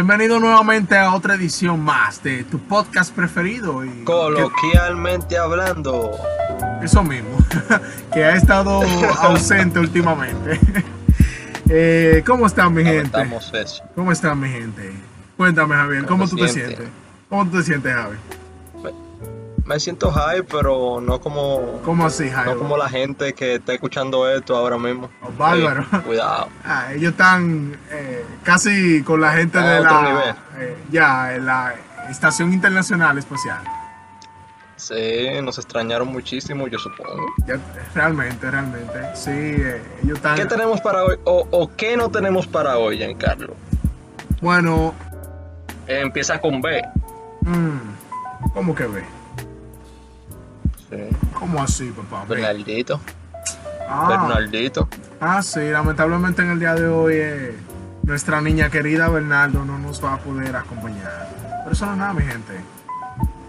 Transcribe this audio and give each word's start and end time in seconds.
Bienvenido 0.00 0.40
nuevamente 0.40 0.96
a 0.96 1.14
otra 1.14 1.34
edición 1.34 1.78
más 1.78 2.22
de 2.22 2.42
tu 2.44 2.58
podcast 2.58 3.14
preferido. 3.14 3.84
Y 3.84 4.02
Coloquialmente 4.04 5.36
hablando. 5.36 6.12
Eso 6.82 7.02
mismo, 7.04 7.36
que 8.14 8.24
ha 8.24 8.34
estado 8.34 8.80
ausente 9.20 9.78
últimamente. 9.78 10.58
Eh, 11.72 12.24
¿Cómo 12.26 12.48
están 12.48 12.74
mi 12.74 12.82
gente? 12.82 13.16
Eso. 13.52 13.84
¿Cómo 13.94 14.10
están 14.10 14.40
mi 14.40 14.48
gente? 14.48 14.92
Cuéntame 15.36 15.76
Javier, 15.76 16.04
¿cómo, 16.04 16.26
tú 16.26 16.34
te 16.34 16.48
sientes? 16.48 16.88
¿Cómo 17.28 17.44
tú 17.48 17.58
te 17.58 17.62
sientes 17.62 17.94
Javier? 17.94 18.18
Me, 19.70 19.78
siento 19.78 20.10
high, 20.10 20.42
pero 20.42 21.00
no 21.00 21.20
como... 21.20 21.80
¿Cómo 21.84 22.06
así 22.06 22.28
high? 22.28 22.46
No 22.46 22.58
como 22.58 22.76
la 22.76 22.88
gente 22.88 23.34
que 23.34 23.54
está 23.54 23.72
escuchando 23.74 24.28
esto 24.28 24.56
ahora 24.56 24.76
mismo. 24.76 25.08
Oh, 25.22 25.30
bárbaro. 25.38 25.86
cuidado. 26.04 26.48
Ah, 26.64 26.92
ellos 26.92 27.12
están 27.12 27.76
eh, 27.90 28.24
casi 28.42 29.02
con 29.04 29.20
la 29.20 29.32
gente 29.32 29.58
de 29.58 29.80
la... 29.80 30.36
Eh, 30.58 30.76
ya, 30.90 31.34
en 31.34 31.46
la 31.46 31.74
Estación 32.08 32.52
Internacional 32.52 33.16
Espacial. 33.18 33.62
Sí, 34.74 35.40
nos 35.40 35.58
extrañaron 35.58 36.08
muchísimo, 36.08 36.66
yo 36.66 36.78
supongo. 36.78 37.26
realmente, 37.94 38.50
realmente. 38.50 39.14
Sí, 39.14 39.30
eh, 39.30 39.80
ellos 40.02 40.16
están... 40.16 40.36
¿Qué 40.36 40.46
tenemos 40.46 40.80
para 40.80 41.04
hoy 41.04 41.16
o, 41.24 41.70
qué 41.76 41.96
no 41.96 42.10
tenemos 42.10 42.48
para 42.48 42.76
hoy, 42.76 42.98
Giancarlo? 42.98 43.54
Bueno... 44.40 44.94
empieza 45.86 46.40
con 46.40 46.60
B. 46.60 46.82
Mm, 47.42 48.50
¿Cómo 48.52 48.74
que 48.74 48.86
B? 48.86 49.19
Sí. 50.90 50.96
¿Cómo 51.34 51.62
así, 51.62 51.90
papá? 51.90 52.24
Bernardito. 52.28 53.00
Ah. 53.88 54.06
Bernardito. 54.08 54.88
Ah, 55.20 55.42
sí, 55.42 55.68
lamentablemente 55.70 56.42
en 56.42 56.50
el 56.50 56.58
día 56.58 56.74
de 56.74 56.88
hoy 56.88 57.14
eh, 57.16 57.56
nuestra 58.02 58.40
niña 58.40 58.70
querida 58.70 59.08
Bernardo 59.08 59.64
no 59.64 59.78
nos 59.78 60.04
va 60.04 60.14
a 60.14 60.18
poder 60.18 60.56
acompañar. 60.56 61.28
Pero 61.62 61.72
eso 61.72 61.86
no 61.86 61.92
es 61.92 61.98
nada, 61.98 62.12
mi 62.12 62.22
gente. 62.22 62.60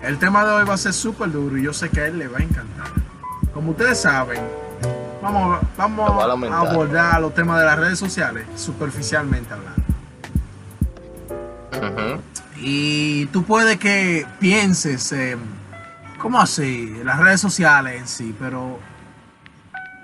El 0.02 0.18
tema 0.18 0.44
de 0.46 0.52
hoy 0.52 0.66
va 0.66 0.74
a 0.74 0.78
ser 0.78 0.94
súper 0.94 1.32
duro 1.32 1.58
y 1.58 1.64
yo 1.64 1.74
sé 1.74 1.90
que 1.90 2.02
a 2.02 2.08
él 2.08 2.18
le 2.18 2.28
va 2.28 2.40
a 2.40 2.44
encantar. 2.44 2.88
Como 3.54 3.72
ustedes 3.72 4.00
saben, 4.00 4.42
vamos, 5.22 5.60
vamos 5.78 6.10
a, 6.10 6.60
abordar 6.60 7.22
los 7.22 7.34
temas 7.34 7.60
de 7.60 7.66
las 7.66 7.78
redes 7.78 8.00
sociales 8.00 8.46
superficialmente 8.56 9.54
hablando. 9.54 9.82
Y 12.58 13.26
tú 13.28 13.44
puedes 13.44 13.78
que 13.78 14.26
pienses, 14.40 15.14
¿cómo 16.22 16.40
así? 16.40 17.02
Las 17.04 17.20
redes 17.20 17.42
sociales 17.42 18.00
en 18.00 18.08
sí, 18.08 18.36
pero 18.40 18.80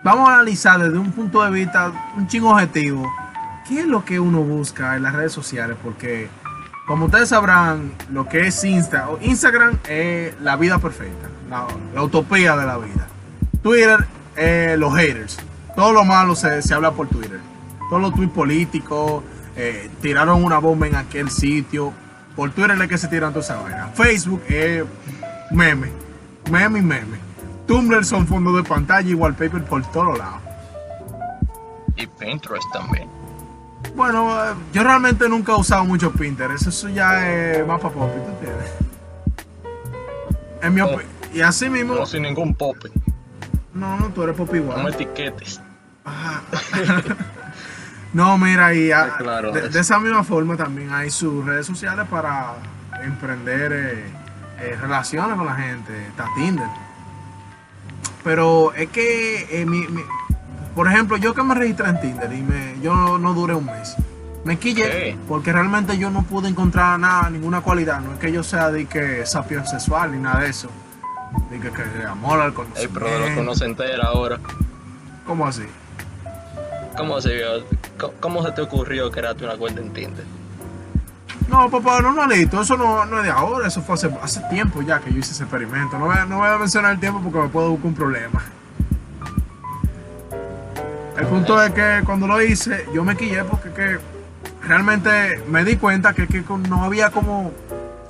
vamos 0.03 0.27
a 0.29 0.35
analizar 0.35 0.81
desde 0.81 0.97
un 0.97 1.11
punto 1.11 1.43
de 1.43 1.51
vista, 1.51 1.91
un 2.17 2.27
chingo 2.27 2.49
objetivo, 2.49 3.07
qué 3.67 3.81
es 3.81 3.85
lo 3.85 4.03
que 4.03 4.19
uno 4.19 4.41
busca 4.41 4.95
en 4.95 5.03
las 5.03 5.13
redes 5.13 5.31
sociales, 5.31 5.77
porque 5.83 6.27
como 6.87 7.05
ustedes 7.05 7.29
sabrán, 7.29 7.91
lo 8.11 8.27
que 8.27 8.47
es 8.47 8.63
Insta, 8.63 9.07
Instagram 9.21 9.77
es 9.87 10.39
la 10.41 10.55
vida 10.55 10.79
perfecta, 10.79 11.27
la, 11.49 12.01
utopía 12.01 12.55
de 12.55 12.65
la 12.65 12.77
vida. 12.77 13.07
Twitter, 13.61 14.07
los 14.77 14.95
haters. 14.95 15.37
Todo 15.75 15.91
lo 15.91 16.03
malo 16.03 16.35
se, 16.35 16.61
habla 16.73 16.91
por 16.91 17.07
Twitter. 17.07 17.39
Todos 17.89 18.01
los 18.01 18.15
tweets 18.15 18.33
políticos, 18.33 19.23
eh, 19.55 19.89
tiraron 20.01 20.43
una 20.43 20.57
bomba 20.57 20.87
en 20.87 20.95
aquel 20.95 21.29
sitio. 21.29 21.93
Por 22.35 22.51
Twitter 22.51 22.81
es 22.81 22.87
que 22.87 22.97
se 22.97 23.07
tiran 23.07 23.33
toda 23.33 23.43
esa 23.43 23.61
vaina. 23.61 23.89
Facebook 23.93 24.41
es 24.47 24.83
meme, 25.51 25.91
meme 26.49 26.79
y 26.79 26.81
meme. 26.81 27.17
Tumblr 27.67 28.05
son 28.05 28.27
fondos 28.27 28.55
de 28.55 28.63
pantalla 28.63 29.09
y 29.09 29.13
wallpaper 29.13 29.63
por 29.65 29.85
todos 29.91 30.17
lados. 30.17 30.39
Y 31.95 32.07
Pinterest 32.07 32.71
también. 32.71 33.09
Bueno, 33.95 34.45
eh, 34.45 34.53
yo 34.73 34.83
realmente 34.83 35.27
nunca 35.27 35.53
he 35.53 35.55
usado 35.55 35.83
mucho 35.83 36.11
Pinterest. 36.11 36.67
Eso 36.67 36.89
ya 36.89 37.29
es 37.29 37.67
más 37.67 37.81
para 37.81 37.93
pop, 37.93 38.11
¿tú 38.13 38.31
entiendes? 38.31 38.71
En 40.61 40.73
mi 40.73 40.81
oh. 40.81 40.99
Y 41.33 41.41
así 41.41 41.69
mismo. 41.69 41.95
No, 41.95 42.05
sin 42.05 42.23
ningún 42.23 42.53
pop. 42.53 42.77
No, 43.73 43.97
no, 43.97 44.07
tú 44.09 44.23
eres 44.23 44.35
pop 44.35 44.53
igual. 44.55 44.83
No 44.83 44.89
etiquetes. 44.89 45.61
no, 48.13 48.37
mira, 48.37 48.73
y 48.73 48.87
de, 48.87 49.79
esa 49.79 49.99
misma 49.99 50.23
forma 50.23 50.55
también 50.55 50.93
hay 50.93 51.09
sus 51.09 51.45
redes 51.45 51.65
sociales 51.65 52.07
para 52.09 52.53
emprender 53.03 53.73
eh, 53.73 54.05
eh, 54.59 54.77
relaciones 54.79 55.37
con 55.37 55.45
la 55.45 55.55
gente. 55.55 56.07
Está 56.07 56.27
Tinder. 56.35 56.67
Pero 58.23 58.73
es 58.73 58.89
que 58.89 59.63
mi, 59.67 59.85
por 60.77 60.87
ejemplo, 60.87 61.17
yo 61.17 61.33
que 61.33 61.41
me 61.41 61.55
registré 61.55 61.89
en 61.89 61.99
Tinder 61.99 62.31
y 62.31 62.41
me, 62.43 62.79
yo 62.81 63.17
no, 63.17 63.33
duré 63.33 63.55
un 63.55 63.65
mes. 63.65 63.95
Me 64.43 64.59
quillé 64.59 65.17
porque 65.27 65.51
realmente 65.51 65.97
yo 65.97 66.11
no 66.11 66.21
pude 66.21 66.47
encontrar 66.47 66.99
nada, 66.99 67.29
ninguna 67.31 67.61
cualidad. 67.61 67.99
No 67.99 68.13
es 68.13 68.19
que 68.19 68.31
yo 68.31 68.43
sea 68.43 68.69
de 68.69 68.85
que 68.85 69.25
sapio 69.25 69.65
sexual 69.65 70.11
ni 70.11 70.19
nada 70.19 70.41
de 70.41 70.49
eso. 70.49 70.69
De 71.49 71.59
que, 71.59 71.71
que 71.71 71.81
amor 72.07 72.39
al 72.39 72.53
conocimiento. 72.53 72.99
pero 72.99 73.11
de 73.11 73.29
lo 73.29 73.35
que 73.35 73.41
no 73.41 73.55
se 73.55 73.65
entera 73.65 74.05
ahora. 74.05 74.39
¿Cómo 75.25 75.47
así? 75.47 75.63
¿Cómo, 76.95 77.17
así? 77.17 77.31
¿Cómo 78.19 78.43
se 78.43 78.51
te 78.51 78.61
ocurrió 78.61 79.09
crearte 79.09 79.45
una 79.45 79.57
cuenta 79.57 79.81
en 79.81 79.91
Tinder? 79.93 80.25
No, 81.47 81.69
papá, 81.69 82.01
normalito, 82.01 82.61
eso 82.61 82.75
no, 82.75 83.05
no 83.05 83.19
es 83.19 83.23
de 83.23 83.29
ahora, 83.29 83.67
eso 83.67 83.81
fue 83.81 83.95
hace, 83.95 84.09
hace 84.21 84.41
tiempo 84.49 84.81
ya 84.81 84.99
que 84.99 85.11
yo 85.11 85.19
hice 85.19 85.31
ese 85.31 85.43
experimento. 85.43 85.97
No 85.97 86.05
voy, 86.05 86.15
no 86.27 86.39
voy 86.39 86.47
a 86.47 86.57
mencionar 86.57 86.91
el 86.91 86.99
tiempo 86.99 87.21
porque 87.21 87.39
me 87.39 87.47
puedo 87.47 87.71
buscar 87.71 87.87
un 87.87 87.93
problema. 87.93 88.43
El 91.17 91.25
punto 91.27 91.61
es 91.63 91.71
que 91.71 92.01
cuando 92.05 92.27
lo 92.27 92.41
hice, 92.41 92.85
yo 92.93 93.03
me 93.03 93.15
quillé 93.15 93.43
porque 93.43 93.71
que 93.71 93.99
realmente 94.67 95.41
me 95.49 95.63
di 95.63 95.77
cuenta 95.77 96.13
que, 96.13 96.27
que 96.27 96.43
no 96.69 96.83
había 96.83 97.09
como, 97.09 97.51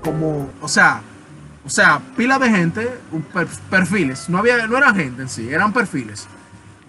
como, 0.01 0.49
o 0.61 0.67
sea, 0.67 1.01
o 1.65 1.69
sea, 1.69 2.01
pila 2.15 2.39
de 2.39 2.49
gente, 2.49 2.89
perfiles. 3.69 4.29
No 4.29 4.39
había, 4.39 4.67
no 4.67 4.77
eran 4.77 4.95
gente 4.95 5.21
en 5.21 5.29
sí, 5.29 5.49
eran 5.49 5.71
perfiles. 5.71 6.27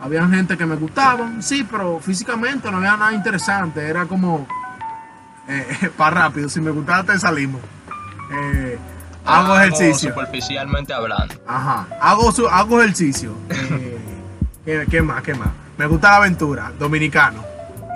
Había 0.00 0.26
gente 0.28 0.56
que 0.56 0.64
me 0.64 0.76
gustaban, 0.76 1.42
sí, 1.42 1.66
pero 1.68 1.98
físicamente 2.00 2.70
no 2.70 2.78
había 2.78 2.96
nada 2.96 3.12
interesante. 3.12 3.86
Era 3.86 4.06
como 4.06 4.46
eh, 5.48 5.90
para 5.96 6.22
rápido. 6.22 6.48
Si 6.48 6.60
me 6.60 6.70
gustaba 6.70 7.04
te 7.04 7.18
salimos. 7.18 7.60
Eh, 8.30 8.78
hago 9.24 9.56
ejercicio. 9.58 10.10
Superficialmente 10.10 10.92
hablando. 10.92 11.34
Ajá. 11.46 11.86
Hago, 12.00 12.32
hago 12.50 12.82
ejercicio. 12.82 13.32
Eh, 14.66 14.86
¿qué, 14.90 15.02
más? 15.02 15.22
¿Qué 15.22 15.34
más? 15.34 15.48
Me 15.76 15.86
gusta 15.86 16.10
la 16.10 16.16
aventura, 16.16 16.72
dominicano. 16.78 17.42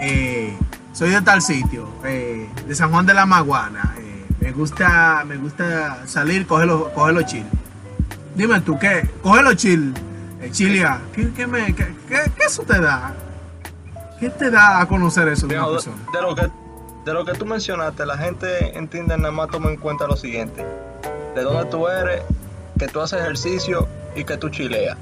Eh, 0.01 0.57
soy 0.93 1.11
de 1.11 1.23
tal 1.23 1.43
sitio, 1.43 1.89
eh, 2.05 2.49
de 2.67 2.75
San 2.75 2.91
Juan 2.91 3.07
de 3.07 3.15
la 3.15 3.27
Maguana. 3.27 3.95
Me 4.41 4.51
gusta, 4.51 5.25
me 5.25 5.37
gusta 5.37 6.07
salir, 6.07 6.47
cogerlo, 6.47 6.93
cogerlo 6.93 7.23
chill. 7.23 7.47
Dime 8.35 8.61
tú, 8.61 8.77
¿qué? 8.79 9.09
Cogerlo 9.23 9.55
chill, 9.55 9.95
chilia. 10.51 11.01
¿Qué, 11.13 11.31
qué, 11.33 11.47
me, 11.47 11.73
qué, 11.75 11.95
eso 12.45 12.63
te 12.63 12.81
da? 12.81 13.15
¿Qué 14.19 14.31
te 14.31 14.51
da 14.51 14.81
a 14.81 14.87
conocer 14.87 15.29
eso 15.29 15.47
de, 15.47 15.57
una 15.57 15.69
persona? 15.69 15.97
De 16.13 16.23
lo, 16.23 16.35
que, 16.35 16.51
de 17.05 17.13
lo 17.13 17.25
que 17.25 17.33
tú 17.33 17.47
mencionaste, 17.47 18.07
la 18.07 18.17
gente 18.17 18.77
entiende 18.77 19.17
nada 19.17 19.33
más 19.33 19.49
toma 19.49 19.71
en 19.71 19.77
cuenta 19.77 20.07
lo 20.07 20.17
siguiente. 20.17 20.65
De 21.35 21.43
dónde 21.43 21.65
tú 21.71 21.89
eres, 21.89 22.23
que 22.79 22.89
tú 22.89 23.01
haces 23.01 23.21
ejercicio 23.21 23.89
y 24.15 24.25
que 24.25 24.37
tú 24.37 24.49
chileas 24.49 24.97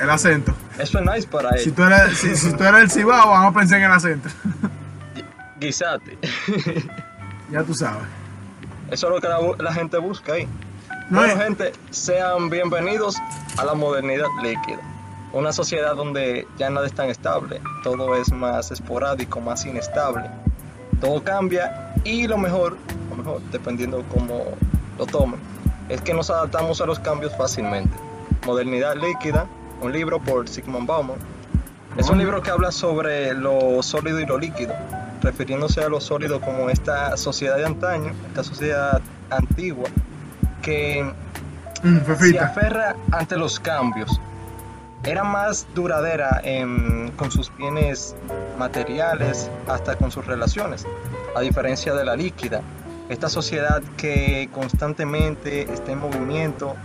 el 0.00 0.10
acento. 0.10 0.54
Eso 0.78 0.98
es 0.98 1.04
nice 1.04 1.28
para 1.28 1.50
él. 1.50 1.60
Si 1.60 1.72
tú 1.72 1.82
eres, 1.82 2.18
si, 2.18 2.52
tú 2.52 2.64
eres 2.64 2.82
el 2.82 2.90
cibao, 2.90 3.30
vamos 3.30 3.54
a 3.54 3.58
pensar 3.58 3.78
en 3.78 3.84
el 3.84 3.92
acento. 3.92 4.28
Guisate. 5.58 6.18
ya 7.50 7.62
tú 7.62 7.74
sabes. 7.74 8.02
Eso 8.90 9.06
es 9.06 9.12
lo 9.12 9.20
que 9.20 9.62
la, 9.62 9.72
gente 9.72 9.98
busca 9.98 10.32
ahí. 10.32 10.48
bueno, 11.10 11.36
gente, 11.36 11.72
sean 11.90 12.50
bienvenidos 12.50 13.16
a 13.58 13.64
la 13.64 13.74
modernidad 13.74 14.26
líquida. 14.42 14.80
Una 15.32 15.52
sociedad 15.52 15.94
donde 15.94 16.48
ya 16.58 16.70
nada 16.70 16.86
es 16.86 16.92
tan 16.92 17.08
estable, 17.08 17.60
todo 17.84 18.16
es 18.16 18.32
más 18.32 18.72
esporádico, 18.72 19.40
más 19.40 19.64
inestable. 19.64 20.28
Todo 21.00 21.22
cambia 21.22 21.94
y 22.04 22.26
lo 22.26 22.38
mejor, 22.38 22.76
lo 23.10 23.16
mejor, 23.16 23.40
dependiendo 23.50 24.04
cómo 24.12 24.44
lo 24.98 25.06
tomen, 25.06 25.40
es 25.88 26.00
que 26.00 26.14
nos 26.14 26.30
adaptamos 26.30 26.80
a 26.80 26.86
los 26.86 26.98
cambios 26.98 27.36
fácilmente. 27.36 27.96
Modernidad 28.46 28.96
líquida 28.96 29.46
un 29.80 29.92
libro 29.92 30.20
por 30.20 30.48
Sigmund 30.48 30.86
Bauman. 30.86 31.16
Es 31.96 32.08
un 32.08 32.18
libro 32.18 32.42
que 32.42 32.50
habla 32.50 32.70
sobre 32.70 33.34
lo 33.34 33.82
sólido 33.82 34.20
y 34.20 34.26
lo 34.26 34.38
líquido, 34.38 34.74
refiriéndose 35.22 35.82
a 35.82 35.88
lo 35.88 36.00
sólido 36.00 36.40
como 36.40 36.70
esta 36.70 37.16
sociedad 37.16 37.56
de 37.56 37.66
antaño, 37.66 38.12
esta 38.28 38.44
sociedad 38.44 39.00
antigua, 39.28 39.88
que 40.62 41.04
mm, 41.82 41.98
se 42.18 42.38
aferra 42.38 42.94
ante 43.10 43.36
los 43.36 43.58
cambios. 43.58 44.20
Era 45.04 45.24
más 45.24 45.66
duradera 45.74 46.42
con 47.16 47.30
sus 47.30 47.54
bienes 47.56 48.14
materiales, 48.58 49.50
hasta 49.66 49.96
con 49.96 50.10
sus 50.10 50.26
relaciones, 50.26 50.86
a 51.34 51.40
diferencia 51.40 51.94
de 51.94 52.04
la 52.04 52.16
líquida. 52.16 52.60
Esta 53.08 53.28
sociedad 53.28 53.82
que 53.96 54.48
constantemente 54.52 55.62
está 55.62 55.92
en 55.92 55.98
movimiento, 55.98 56.76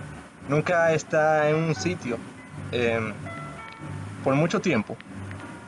nunca 0.47 0.93
está 0.93 1.49
en 1.49 1.55
un 1.55 1.75
sitio, 1.75 2.17
Em, 2.71 3.13
por 4.23 4.35
mucho 4.35 4.59
tiempo. 4.59 4.97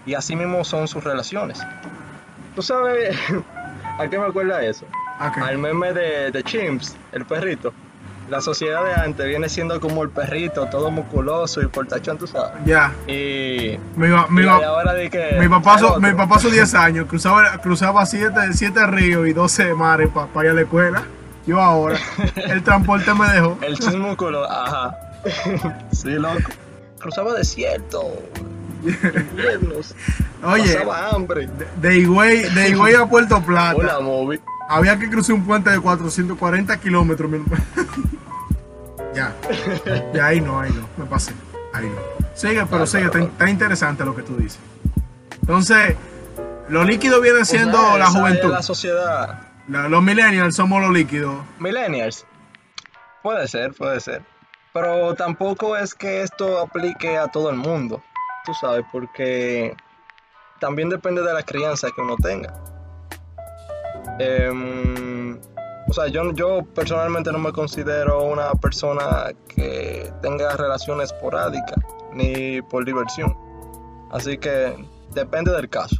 Y 0.05 0.13
así 0.13 0.35
mismo 0.35 0.63
son 0.63 0.87
sus 0.87 1.03
relaciones. 1.03 1.59
¿Tú 2.55 2.61
sabes 2.61 3.17
a 3.99 4.07
qué 4.07 4.17
me 4.17 4.25
acuerda 4.25 4.63
eso? 4.63 4.85
al 5.19 5.57
meme 5.57 5.93
de, 5.93 6.31
de 6.31 6.43
Chimps, 6.43 6.95
el 7.11 7.25
perrito. 7.25 7.73
La 8.29 8.41
sociedad 8.41 8.83
de 8.83 8.93
antes 8.93 9.25
viene 9.25 9.47
siendo 9.47 9.79
como 9.79 10.03
el 10.03 10.09
perrito, 10.09 10.65
todo 10.67 10.91
musculoso 10.91 11.61
y 11.61 11.67
portachón, 11.67 12.17
tú 12.17 12.27
sabes. 12.27 12.51
Ya. 12.65 12.91
Y, 13.07 13.77
Mi, 13.95 14.09
pa- 14.11 14.27
mi, 14.29 14.41
y 14.41 14.45
pa- 14.45 14.65
ahora 14.65 14.93
de 14.93 15.09
que. 15.09 15.37
mi 15.39 15.47
papá, 15.47 15.75
el 15.75 15.79
so- 15.79 15.87
otro. 15.93 16.01
mi 16.01 16.13
papá 16.13 16.37
son 16.39 16.51
10 16.51 16.73
años, 16.73 17.05
cruzaba, 17.07 17.57
cruzaba 17.61 18.05
7 18.05 18.39
siete 18.53 18.85
ríos 18.85 19.27
y 19.27 19.33
12 19.33 19.73
mares 19.75 20.09
para 20.33 20.45
ir 20.45 20.51
a 20.51 20.53
la 20.55 20.61
escuela. 20.61 21.03
Yo 21.45 21.61
ahora, 21.61 21.97
el 22.35 22.61
transporte 22.63 23.13
me 23.13 23.29
dejó. 23.29 23.57
El 23.61 23.79
chismúsculo, 23.79 24.43
ajá. 24.51 24.93
sí, 25.93 26.09
loco. 26.09 26.35
Cruzaba 26.99 27.33
desierto. 27.33 28.01
inviernos, 28.83 29.95
Oye, 30.43 30.73
Pasaba 30.73 31.09
hambre. 31.09 31.47
de, 31.47 31.65
de 31.89 31.97
Higüey, 31.97 32.43
de 32.53 32.69
Higüey 32.69 32.95
a 32.95 33.05
Puerto 33.05 33.41
Plata, 33.41 33.75
Hola, 33.75 33.99
movie. 34.01 34.39
Había 34.67 34.97
que 34.99 35.09
cruzar 35.09 35.35
un 35.35 35.45
puente 35.45 35.69
de 35.69 35.79
440 35.79 36.77
kilómetros. 36.79 37.29
mi 37.29 37.37
hermano. 37.37 37.63
ya, 39.15 39.33
ya 40.13 40.25
ahí 40.25 40.41
no, 40.41 40.59
ahí 40.59 40.71
no, 40.71 40.87
me 41.03 41.09
pasé. 41.09 41.33
Ahí 41.73 41.85
no. 41.87 42.27
Sigue, 42.35 42.65
pero 42.67 42.85
sigue, 42.85 43.05
está, 43.05 43.19
está 43.19 43.49
interesante 43.49 44.05
lo 44.05 44.15
que 44.15 44.23
tú 44.23 44.35
dices. 44.37 44.59
Entonces, 45.41 45.95
lo 46.69 46.83
líquido 46.83 47.21
viene 47.21 47.45
siendo 47.45 47.97
la 47.97 48.07
juventud. 48.07 48.51
La 48.51 48.61
sociedad. 48.61 49.41
La- 49.67 49.87
los 49.89 50.03
millennials 50.03 50.55
somos 50.55 50.81
los 50.81 50.91
líquidos. 50.91 51.35
Millennials. 51.59 52.25
Puede 53.23 53.47
ser, 53.47 53.73
puede 53.73 53.99
ser. 53.99 54.21
Pero 54.73 55.15
tampoco 55.15 55.75
es 55.75 55.93
que 55.95 56.21
esto 56.21 56.59
aplique 56.59 57.17
a 57.17 57.27
todo 57.27 57.49
el 57.49 57.55
mundo. 57.57 58.03
Tú 58.45 58.53
sabes, 58.53 58.85
porque 58.91 59.75
también 60.59 60.89
depende 60.89 61.21
de 61.23 61.33
la 61.33 61.43
crianza 61.43 61.87
que 61.95 62.01
uno 62.01 62.15
tenga. 62.17 62.53
Em, 64.19 65.37
o 65.87 65.93
sea, 65.93 66.07
yo, 66.07 66.31
yo 66.33 66.63
personalmente 66.75 67.31
no 67.31 67.39
me 67.39 67.51
considero 67.51 68.23
una 68.23 68.51
persona 68.53 69.31
que 69.47 70.11
tenga 70.21 70.55
relaciones 70.57 71.11
esporádicas 71.11 71.77
ni 72.13 72.61
por 72.61 72.83
diversión. 72.83 73.35
Así 74.11 74.37
que 74.37 74.75
depende 75.13 75.51
del 75.51 75.69
caso. 75.69 75.95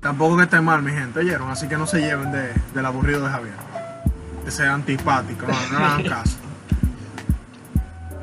Tampoco 0.00 0.36
que 0.36 0.44
esté 0.44 0.60
mal, 0.60 0.82
mi 0.82 0.92
gente, 0.92 1.20
oyeron. 1.20 1.50
Así 1.50 1.68
que 1.68 1.76
no 1.76 1.86
se 1.86 2.00
lleven 2.00 2.32
de, 2.32 2.52
del 2.74 2.86
aburrido 2.86 3.22
de 3.22 3.30
Javier. 3.30 3.54
Ese 4.46 4.66
antipático, 4.66 5.46
no, 5.46 5.78
no 5.78 5.84
hagan 5.84 6.02
caso. 6.08 6.36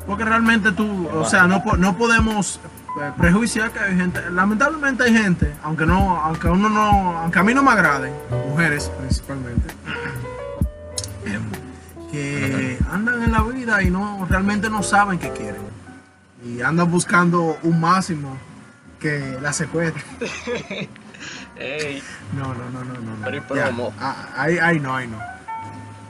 Porque 0.06 0.24
realmente 0.24 0.72
tú, 0.72 1.08
o 1.12 1.24
sea, 1.24 1.46
no, 1.46 1.62
no 1.78 1.96
podemos 1.96 2.60
eh, 3.00 3.12
prejuiciar 3.16 3.70
que 3.72 3.78
hay 3.78 3.96
gente, 3.96 4.20
lamentablemente 4.30 5.04
hay 5.04 5.12
gente, 5.16 5.52
aunque 5.62 5.84
no, 5.86 6.16
aunque 6.20 6.48
uno 6.48 6.68
no, 6.68 7.18
aunque 7.18 7.38
a 7.38 7.42
mí 7.42 7.52
no 7.52 7.62
me 7.62 7.70
agraden, 7.70 8.14
mujeres 8.48 8.90
principalmente, 8.98 9.74
em, 11.26 11.42
que 12.10 12.78
andan 12.90 13.22
en 13.22 13.32
la 13.32 13.42
vida 13.42 13.82
y 13.82 13.90
no 13.90 14.26
realmente 14.30 14.70
no 14.70 14.82
saben 14.82 15.18
qué 15.18 15.30
quieren. 15.30 15.62
Y 16.44 16.62
andan 16.62 16.90
buscando 16.90 17.58
un 17.62 17.80
máximo 17.80 18.36
que 19.00 19.38
la 19.42 19.52
secuestre. 19.52 20.02
Ey, 21.56 22.02
No, 22.36 22.54
no, 22.54 22.70
no, 22.70 22.84
no, 22.84 22.94
no. 22.94 23.16
no. 23.16 23.42
Pero 23.48 23.92
ah, 24.00 24.28
ahí, 24.36 24.58
ahí 24.58 24.78
no, 24.78 24.94
ahí 24.94 25.08
no. 25.08 25.18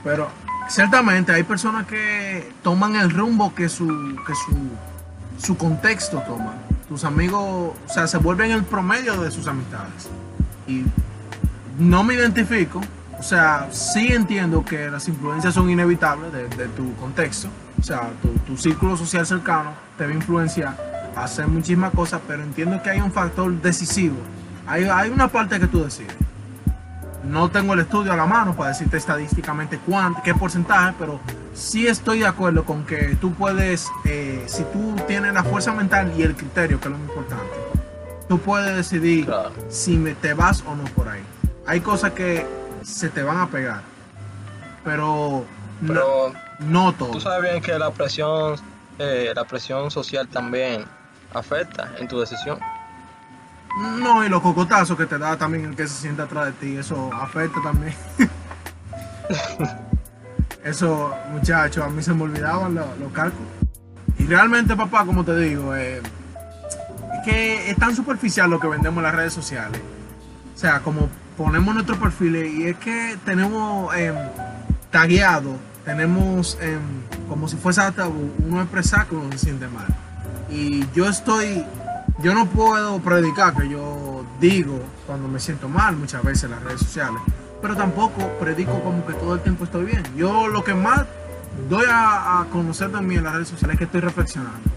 Pero 0.03 0.29
ciertamente 0.69 1.31
hay 1.31 1.43
personas 1.43 1.87
que 1.87 2.53
toman 2.61 2.95
el 2.95 3.09
rumbo 3.09 3.55
que 3.55 3.67
su, 3.69 3.87
que 4.25 4.33
su, 4.35 5.45
su 5.45 5.57
contexto 5.57 6.21
toma. 6.27 6.53
Tus 6.89 7.03
amigos, 7.03 7.41
o 7.41 7.93
sea, 7.93 8.07
se 8.07 8.17
vuelven 8.17 8.51
el 8.51 8.63
promedio 8.63 9.21
de 9.21 9.31
sus 9.31 9.47
amistades. 9.47 10.09
Y 10.67 10.83
no 11.77 12.03
me 12.03 12.13
identifico, 12.13 12.81
o 13.19 13.23
sea, 13.23 13.67
sí 13.71 14.13
entiendo 14.13 14.63
que 14.63 14.89
las 14.89 15.07
influencias 15.07 15.53
son 15.53 15.69
inevitables 15.69 16.31
de, 16.31 16.67
tu 16.69 16.93
contexto. 16.95 17.49
O 17.79 17.83
sea, 17.83 18.09
tu, 18.21 18.29
tu 18.45 18.57
círculo 18.57 18.95
social 18.95 19.25
cercano 19.25 19.71
te 19.97 20.05
va 20.05 20.11
a 20.11 20.15
influenciar 20.15 20.77
a 21.15 21.23
hacer 21.23 21.47
muchísimas 21.47 21.91
cosas, 21.93 22.21
pero 22.27 22.43
entiendo 22.43 22.81
que 22.81 22.89
hay 22.89 23.01
un 23.01 23.11
factor 23.11 23.51
decisivo. 23.61 24.17
Hay, 24.67 24.83
hay 24.83 25.09
una 25.09 25.27
parte 25.27 25.59
que 25.59 25.67
tú 25.67 25.83
decides. 25.83 26.15
No 27.27 27.49
tengo 27.49 27.73
el 27.73 27.81
estudio 27.81 28.13
a 28.13 28.15
la 28.15 28.25
mano 28.25 28.55
para 28.55 28.69
decirte 28.69 28.97
estadísticamente 28.97 29.79
cuánto, 29.85 30.21
qué 30.23 30.33
porcentaje, 30.33 30.95
pero 30.97 31.19
sí 31.53 31.87
estoy 31.87 32.19
de 32.19 32.27
acuerdo 32.27 32.63
con 32.63 32.85
que 32.85 33.17
tú 33.19 33.33
puedes, 33.33 33.87
eh, 34.05 34.43
si 34.47 34.63
tú 34.65 34.95
tienes 35.07 35.33
la 35.33 35.43
fuerza 35.43 35.73
mental 35.73 36.13
y 36.17 36.21
el 36.23 36.35
criterio, 36.35 36.79
que 36.79 36.87
es 36.87 36.91
lo 36.91 36.97
más 36.97 37.09
importante, 37.09 37.53
tú 38.29 38.39
puedes 38.39 38.75
decidir 38.75 39.25
Claro. 39.25 39.51
si 39.69 39.97
me, 39.97 40.13
te 40.13 40.33
vas 40.33 40.63
o 40.65 40.75
no 40.75 40.83
por 40.85 41.09
ahí. 41.09 41.21
Hay 41.65 41.81
cosas 41.81 42.11
que 42.11 42.45
se 42.81 43.09
te 43.09 43.21
van 43.23 43.37
a 43.39 43.47
pegar, 43.47 43.81
pero, 44.85 45.43
no, 45.81 46.33
no 46.59 46.93
todo. 46.93 47.11
Tú 47.11 47.19
sabes 47.19 47.51
bien 47.51 47.61
que 47.61 47.77
la 47.77 47.91
presión, 47.91 48.55
eh, 48.99 49.33
la 49.35 49.43
presión 49.43 49.91
social 49.91 50.27
también 50.29 50.85
afecta 51.33 51.91
en 51.99 52.07
tu 52.07 52.19
decisión. 52.21 52.57
No, 53.77 54.25
y 54.25 54.29
los 54.29 54.41
cocotazos 54.41 54.97
que 54.97 55.05
te 55.05 55.17
da 55.17 55.37
también 55.37 55.65
el 55.65 55.75
que 55.75 55.87
se 55.87 56.01
sienta 56.01 56.23
atrás 56.23 56.47
de 56.47 56.51
ti, 56.53 56.77
eso 56.77 57.09
afecta 57.13 57.61
también. 57.61 57.93
eso, 60.63 61.13
muchachos, 61.31 61.83
a 61.83 61.89
mí 61.89 62.01
se 62.01 62.13
me 62.13 62.23
olvidaban 62.23 62.75
los, 62.75 62.99
los 62.99 63.11
cálculos. 63.11 63.47
Y 64.19 64.25
realmente, 64.25 64.75
papá, 64.75 65.05
como 65.05 65.23
te 65.23 65.37
digo, 65.37 65.75
eh, 65.75 65.99
es 65.99 67.25
que 67.25 67.69
es 67.69 67.77
tan 67.77 67.95
superficial 67.95 68.49
lo 68.49 68.59
que 68.59 68.67
vendemos 68.67 68.97
en 68.97 69.03
las 69.03 69.15
redes 69.15 69.33
sociales. 69.33 69.81
O 70.55 70.57
sea, 70.57 70.79
como 70.79 71.09
ponemos 71.37 71.73
nuestros 71.73 71.99
perfiles 71.99 72.51
y 72.51 72.67
es 72.67 72.77
que 72.77 73.17
tenemos 73.23 73.95
eh, 73.95 74.11
tagueado, 74.89 75.55
tenemos 75.85 76.57
em, 76.61 76.79
como 77.29 77.47
si 77.47 77.57
fuese 77.57 77.81
hasta 77.81 78.07
uno 78.07 78.61
expresar 78.61 79.05
que 79.05 79.15
uno 79.15 79.31
se 79.33 79.37
siente 79.37 79.67
mal. 79.67 79.85
Y 80.49 80.85
yo 80.93 81.07
estoy, 81.07 81.63
yo 82.19 82.33
no 82.33 82.45
puedo 82.47 82.99
predicar 82.99 83.55
que 83.55 83.69
yo 83.69 84.25
digo 84.39 84.79
cuando 85.05 85.27
me 85.27 85.39
siento 85.39 85.69
mal 85.69 85.95
muchas 85.95 86.23
veces 86.23 86.45
en 86.45 86.51
las 86.51 86.63
redes 86.63 86.81
sociales, 86.81 87.21
pero 87.61 87.75
tampoco 87.75 88.27
predico 88.39 88.81
como 88.83 89.05
que 89.05 89.13
todo 89.13 89.35
el 89.35 89.41
tiempo 89.41 89.63
estoy 89.63 89.85
bien. 89.85 90.03
Yo 90.15 90.47
lo 90.47 90.63
que 90.63 90.73
más 90.73 91.05
doy 91.69 91.85
a, 91.89 92.41
a 92.41 92.45
conocer 92.45 92.89
mí 93.01 93.15
en 93.15 93.23
las 93.23 93.33
redes 93.33 93.49
sociales 93.49 93.75
es 93.75 93.79
que 93.79 93.85
estoy 93.85 94.01
reflexionando. 94.01 94.69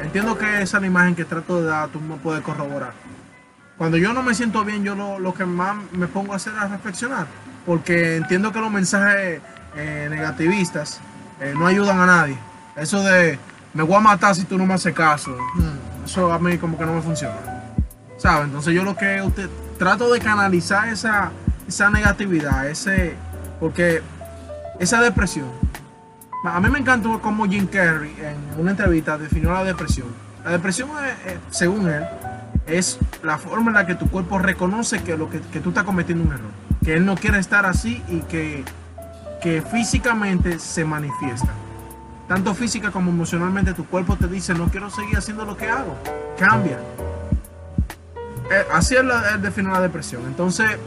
Entiendo 0.00 0.38
que 0.38 0.62
esa 0.62 0.78
es 0.78 0.80
la 0.80 0.86
imagen 0.86 1.14
que 1.14 1.24
trato 1.24 1.60
de 1.60 1.68
dar, 1.68 1.88
tú 1.88 2.00
me 2.00 2.16
puedes 2.16 2.42
corroborar. 2.42 2.92
Cuando 3.76 3.96
yo 3.96 4.12
no 4.12 4.22
me 4.22 4.34
siento 4.34 4.64
bien, 4.64 4.84
yo 4.84 4.94
lo, 4.94 5.18
lo 5.18 5.32
que 5.34 5.44
más 5.44 5.76
me 5.92 6.06
pongo 6.06 6.32
a 6.32 6.36
hacer 6.36 6.52
es 6.62 6.70
reflexionar, 6.70 7.26
porque 7.64 8.16
entiendo 8.16 8.52
que 8.52 8.60
los 8.60 8.70
mensajes 8.70 9.40
eh, 9.76 10.06
negativistas 10.10 11.00
eh, 11.40 11.54
no 11.56 11.66
ayudan 11.66 12.00
a 12.00 12.06
nadie. 12.06 12.38
Eso 12.76 13.02
de 13.02 13.38
me 13.72 13.82
voy 13.82 13.96
a 13.96 14.00
matar 14.00 14.34
si 14.34 14.44
tú 14.44 14.58
no 14.58 14.66
me 14.66 14.74
haces 14.74 14.94
caso, 14.94 15.30
mm, 15.30 15.99
eso 16.10 16.32
a 16.32 16.38
mí 16.40 16.58
como 16.58 16.76
que 16.76 16.84
no 16.84 16.94
me 16.94 17.02
funciona. 17.02 17.36
¿Sabes? 18.16 18.46
Entonces 18.46 18.74
yo 18.74 18.82
lo 18.82 18.96
que 18.96 19.22
trato 19.78 20.12
de 20.12 20.18
canalizar 20.18 20.88
esa, 20.88 21.30
esa 21.68 21.88
negatividad, 21.88 22.68
ese, 22.68 23.14
porque 23.60 24.02
esa 24.78 25.00
depresión. 25.00 25.46
A 26.44 26.60
mí 26.60 26.68
me 26.68 26.78
encantó 26.78 27.20
cómo 27.20 27.46
Jim 27.46 27.66
Carrey 27.66 28.14
en 28.18 28.60
una 28.60 28.72
entrevista 28.72 29.16
definió 29.16 29.52
la 29.52 29.62
depresión. 29.62 30.08
La 30.44 30.50
depresión, 30.50 30.90
es, 31.04 31.32
eh, 31.32 31.38
según 31.50 31.88
él, 31.88 32.04
es 32.66 32.98
la 33.22 33.38
forma 33.38 33.70
en 33.70 33.74
la 33.74 33.86
que 33.86 33.94
tu 33.94 34.10
cuerpo 34.10 34.38
reconoce 34.38 35.02
que, 35.02 35.16
lo 35.16 35.30
que, 35.30 35.40
que 35.40 35.60
tú 35.60 35.68
estás 35.68 35.84
cometiendo 35.84 36.24
un 36.24 36.32
error. 36.32 36.50
Que 36.84 36.94
él 36.94 37.04
no 37.04 37.14
quiere 37.14 37.38
estar 37.38 37.66
así 37.66 38.02
y 38.08 38.20
que, 38.22 38.64
que 39.42 39.62
físicamente 39.62 40.58
se 40.58 40.84
manifiesta. 40.84 41.52
Tanto 42.30 42.54
física 42.54 42.92
como 42.92 43.10
emocionalmente 43.10 43.74
tu 43.74 43.84
cuerpo 43.86 44.14
te 44.14 44.28
dice 44.28 44.54
no 44.54 44.68
quiero 44.68 44.88
seguir 44.88 45.18
haciendo 45.18 45.44
lo 45.44 45.56
que 45.56 45.68
hago. 45.68 45.98
Cambia. 46.38 46.78
Eh, 48.48 48.66
así 48.72 48.94
es 48.94 49.04
la, 49.04 49.30
él 49.30 49.42
define 49.42 49.72
la 49.72 49.80
depresión. 49.80 50.22
Entonces 50.28 50.78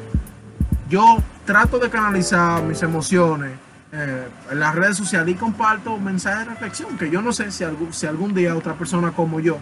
yo 0.87 1.17
trato 1.45 1.79
de 1.79 1.89
canalizar 1.89 2.63
mis 2.63 2.81
emociones 2.81 3.51
eh, 3.91 4.25
en 4.51 4.57
las 4.61 4.73
redes 4.73 4.95
sociales 4.95 5.35
y 5.35 5.37
comparto 5.37 5.97
mensajes 5.97 6.47
de 6.47 6.53
reflexión 6.53 6.97
que 6.97 7.09
yo 7.09 7.21
no 7.21 7.33
sé 7.33 7.51
si 7.51 7.65
algún, 7.65 7.91
si 7.91 8.07
algún 8.07 8.33
día 8.33 8.55
otra 8.55 8.75
persona 8.75 9.11
como 9.11 9.41
yo, 9.41 9.57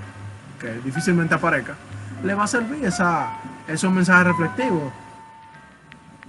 que 0.60 0.72
difícilmente 0.86 1.34
aparezca, 1.34 1.74
le 2.24 2.36
va 2.36 2.44
a 2.44 2.48
servir 2.48 2.86
esa, 2.86 3.40
esos 3.68 3.92
mensajes 3.92 4.28
reflectivos 4.28 4.94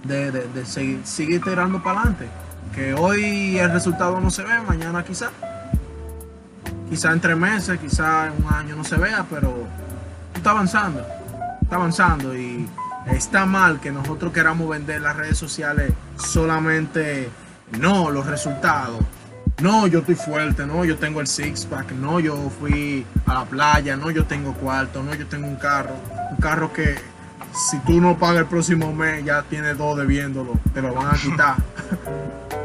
de, 0.03 0.31
de, 0.31 0.47
de 0.47 0.65
seguir, 0.65 1.01
seguir 1.03 1.43
tirando 1.43 1.83
para 1.83 1.99
adelante. 1.99 2.42
Que 2.75 2.93
hoy 2.93 3.57
el 3.59 3.71
resultado 3.71 4.19
no 4.19 4.31
se 4.31 4.43
ve, 4.43 4.59
mañana 4.67 5.03
quizá. 5.03 5.29
Quizá 6.89 7.11
en 7.11 7.19
tres 7.19 7.37
meses, 7.37 7.79
quizá 7.79 8.27
en 8.27 8.43
un 8.43 8.53
año 8.53 8.75
no 8.75 8.83
se 8.83 8.97
vea, 8.97 9.25
pero 9.29 9.65
está 10.33 10.51
avanzando. 10.51 11.05
Está 11.61 11.75
avanzando 11.75 12.35
y 12.35 12.67
está 13.07 13.45
mal 13.45 13.79
que 13.79 13.91
nosotros 13.91 14.33
queramos 14.33 14.69
vender 14.69 15.01
las 15.01 15.15
redes 15.15 15.37
sociales 15.37 15.91
solamente, 16.17 17.29
no, 17.79 18.09
los 18.09 18.25
resultados. 18.25 18.99
No, 19.61 19.87
yo 19.87 19.99
estoy 19.99 20.15
fuerte, 20.15 20.65
no, 20.65 20.83
yo 20.83 20.97
tengo 20.97 21.21
el 21.21 21.27
six 21.27 21.65
pack, 21.65 21.91
no, 21.91 22.19
yo 22.19 22.49
fui 22.59 23.05
a 23.27 23.35
la 23.35 23.45
playa, 23.45 23.95
no, 23.95 24.09
yo 24.09 24.25
tengo 24.25 24.53
cuarto, 24.53 25.03
no, 25.03 25.13
yo 25.13 25.27
tengo 25.27 25.47
un 25.47 25.57
carro, 25.57 25.95
un 26.31 26.37
carro 26.37 26.73
que 26.73 26.95
si 27.53 27.77
tú 27.79 28.01
no 28.01 28.17
pagas 28.17 28.39
el 28.39 28.45
próximo 28.45 28.91
mes 28.93 29.23
ya 29.23 29.43
tienes 29.43 29.77
dos 29.77 29.95
debiéndolo, 29.95 30.53
te 30.73 30.81
lo 30.81 30.93
van 30.93 31.15
a 31.15 31.17
quitar. 31.17 31.55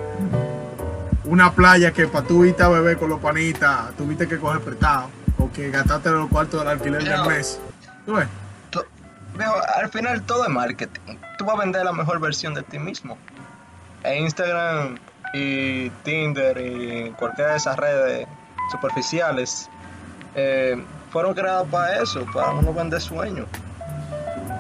una 1.29 1.53
playa 1.53 1.93
que 1.93 2.09
para 2.09 2.27
tú 2.27 2.45
irte 2.45 2.63
a 2.63 2.69
beber 2.69 2.97
con 2.97 3.11
los 3.11 3.21
panitas, 3.21 3.95
tuviste 3.97 4.27
que 4.27 4.39
coger 4.39 4.63
prestado 4.63 5.11
o 5.39 5.51
que 5.53 5.71
gastaste 5.71 6.11
los 6.11 6.29
cuartos 6.29 6.61
del 6.61 6.69
alquiler 6.69 7.05
del 7.05 7.27
mes. 7.27 7.61
¿Tú 8.07 8.15
ves? 8.15 8.27
al 9.77 9.89
final 9.91 10.23
todo 10.23 10.45
es 10.45 10.51
marketing. 10.51 11.17
Tú 11.37 11.45
vas 11.45 11.57
a 11.57 11.61
vender 11.61 11.85
la 11.85 11.93
mejor 11.93 12.19
versión 12.19 12.55
de 12.55 12.63
ti 12.63 12.79
mismo. 12.79 13.17
E 14.03 14.19
Instagram 14.19 14.99
y 15.35 15.91
Tinder 16.03 16.59
y 16.59 17.11
cualquiera 17.11 17.53
de 17.53 17.57
esas 17.59 17.77
redes 17.77 18.27
superficiales 18.73 19.69
eh, 20.35 20.83
fueron 21.11 21.35
creadas 21.35 21.67
para 21.69 22.03
eso, 22.03 22.25
para 22.33 22.51
uno 22.51 22.73
vender 22.73 23.01
sueños, 23.01 23.47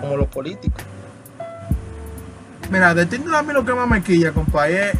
como 0.00 0.16
los 0.16 0.28
políticos. 0.28 0.82
Mira, 2.70 2.94
de 2.94 3.06
Tinder 3.06 3.34
a 3.34 3.42
mí 3.42 3.52
lo 3.52 3.64
que 3.64 3.72
más 3.72 3.88
me 3.88 4.02
quilla, 4.02 4.32
compa, 4.32 4.68
es, 4.68 4.94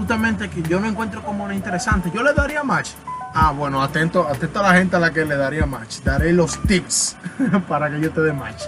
justamente 0.00 0.48
que 0.48 0.62
yo 0.62 0.80
no 0.80 0.88
encuentro 0.88 1.22
como 1.22 1.44
una 1.44 1.54
interesante. 1.54 2.10
Yo 2.12 2.22
le 2.22 2.32
daría 2.32 2.64
match. 2.64 2.90
Ah, 3.34 3.52
bueno, 3.52 3.82
atento, 3.82 4.26
atento 4.26 4.60
a 4.60 4.62
la 4.62 4.74
gente 4.74 4.96
a 4.96 4.98
la 4.98 5.10
que 5.10 5.24
le 5.26 5.36
daría 5.36 5.66
match. 5.66 6.00
Daré 6.02 6.32
los 6.32 6.60
tips 6.62 7.16
para 7.68 7.90
que 7.90 8.00
yo 8.00 8.10
te 8.10 8.20
dé 8.22 8.32
match. 8.32 8.62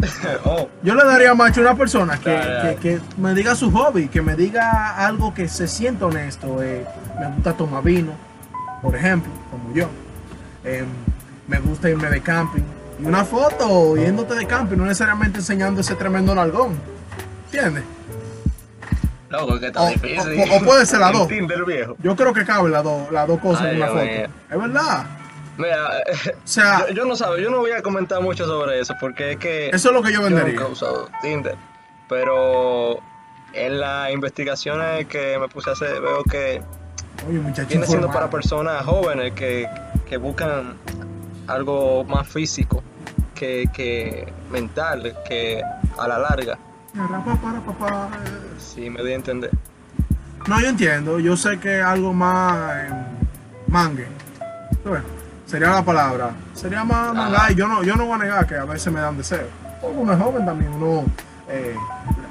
Oh. 0.46 0.66
Yo 0.82 0.94
le 0.94 1.04
daría 1.04 1.34
match 1.34 1.58
a 1.58 1.60
una 1.60 1.74
persona 1.74 2.18
que, 2.18 3.00
me 3.18 3.34
diga 3.34 3.54
su 3.54 3.70
hobby, 3.70 4.08
que 4.08 4.22
me 4.22 4.34
diga 4.34 4.96
algo 4.96 5.34
que 5.34 5.46
se 5.46 5.68
sienta 5.68 6.06
honesto. 6.06 6.62
Eh, 6.62 6.86
me 7.18 7.26
gusta 7.26 7.52
tomar 7.52 7.82
vino, 7.82 8.12
por 8.80 8.96
ejemplo, 8.96 9.30
como 9.50 9.74
yo. 9.74 9.88
Em, 10.64 10.86
me 11.46 11.58
gusta 11.58 11.90
irme 11.90 12.08
de 12.08 12.22
camping. 12.22 12.62
Y 12.98 13.04
una 13.04 13.26
foto 13.26 13.94
yéndote 13.96 14.34
de 14.36 14.46
camping, 14.46 14.78
no 14.78 14.84
necesariamente 14.84 15.40
enseñando 15.40 15.82
ese 15.82 15.94
tremendo 15.94 16.34
nalgón. 16.34 16.78
¿Entiendes? 17.52 17.84
Loco, 19.30 19.60
que 19.60 19.66
está 19.68 19.88
difícil. 19.88 20.40
O, 20.52 20.60
puede 20.60 20.84
ser 20.84 20.98
las 20.98 21.12
dos. 21.14 21.28
Yo 22.02 22.16
creo 22.16 22.32
que 22.32 22.44
cabe 22.44 22.68
las 22.68 22.84
dos, 22.84 23.10
las 23.10 23.26
dos 23.26 23.40
cosas 23.40 23.68
en 23.68 23.76
una 23.76 23.86
foto. 23.86 24.02
Es 24.02 24.30
verdad. 24.50 25.06
Mira, 25.56 25.88
o 25.88 26.40
sea, 26.44 26.90
yo, 26.90 27.04
no 27.04 27.16
sabe, 27.16 27.42
yo 27.42 27.50
no 27.50 27.58
voy 27.58 27.72
a 27.72 27.82
comentar 27.82 28.20
mucho 28.22 28.46
sobre 28.46 28.80
eso 28.80 28.94
porque 28.98 29.32
es 29.32 29.38
que 29.38 29.68
eso 29.68 29.88
es 29.88 29.94
lo 29.94 30.02
que 30.02 30.12
yo 30.12 30.22
vendería. 30.22 30.54
Yo 30.54 30.60
nunca 30.60 30.68
he 30.68 30.72
usado 30.72 31.08
Tinder, 31.20 31.56
pero 32.08 32.98
en 33.52 33.80
las 33.80 34.10
investigaciones 34.10 35.06
que 35.06 35.38
me 35.38 35.48
puse 35.48 35.70
a 35.70 35.72
hacer 35.74 36.00
veo 36.00 36.22
que 36.24 36.62
Oye, 37.28 37.38
viene 37.68 37.86
siendo 37.86 38.10
para 38.10 38.30
personas 38.30 38.84
jóvenes 38.84 39.32
que, 39.32 39.68
que 40.08 40.16
buscan 40.16 40.76
algo 41.46 42.04
más 42.04 42.26
físico 42.26 42.82
que, 43.34 43.68
que 43.72 44.32
mental, 44.50 45.16
que 45.28 45.62
a 45.98 46.08
la 46.08 46.18
larga. 46.18 46.58
Sí, 48.72 48.88
me 48.88 49.02
di 49.02 49.12
a 49.12 49.16
entender. 49.16 49.50
No, 50.46 50.60
yo 50.60 50.68
entiendo. 50.68 51.18
Yo 51.18 51.36
sé 51.36 51.58
que 51.58 51.80
algo 51.80 52.12
más 52.12 52.76
eh, 52.76 52.88
mangue. 53.66 54.06
Sería 55.44 55.70
la 55.70 55.84
palabra. 55.84 56.30
Sería 56.54 56.84
más 56.84 57.12
manga. 57.12 57.50
Y 57.50 57.56
yo 57.56 57.66
no, 57.66 57.82
yo 57.82 57.96
no 57.96 58.06
voy 58.06 58.14
a 58.14 58.18
negar 58.24 58.46
que 58.46 58.54
a 58.54 58.64
veces 58.64 58.92
me 58.92 59.00
dan 59.00 59.16
deseo. 59.16 59.48
Uno 59.82 60.12
es 60.12 60.18
joven 60.18 60.46
también. 60.46 60.72
Uno, 60.72 61.04
eh, 61.48 61.74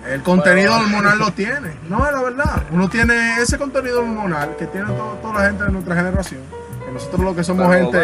el 0.08 0.24
contenido 0.24 0.76
hormonal 0.76 1.20
lo 1.20 1.32
tiene. 1.36 1.74
No, 1.90 2.06
es 2.06 2.14
la 2.14 2.22
verdad. 2.22 2.64
Uno 2.72 2.90
tiene 2.90 3.42
ese 3.42 3.58
contenido 3.58 4.00
hormonal 4.00 4.56
que 4.56 4.66
tiene 4.68 4.88
toda 5.22 5.34
la 5.34 5.46
gente 5.48 5.66
de 5.66 5.72
nuestra 5.72 5.96
generación. 5.96 6.42
Que 6.86 6.92
nosotros 6.94 7.20
lo 7.20 7.36
que 7.36 7.44
somos 7.44 7.74
gente 7.76 8.00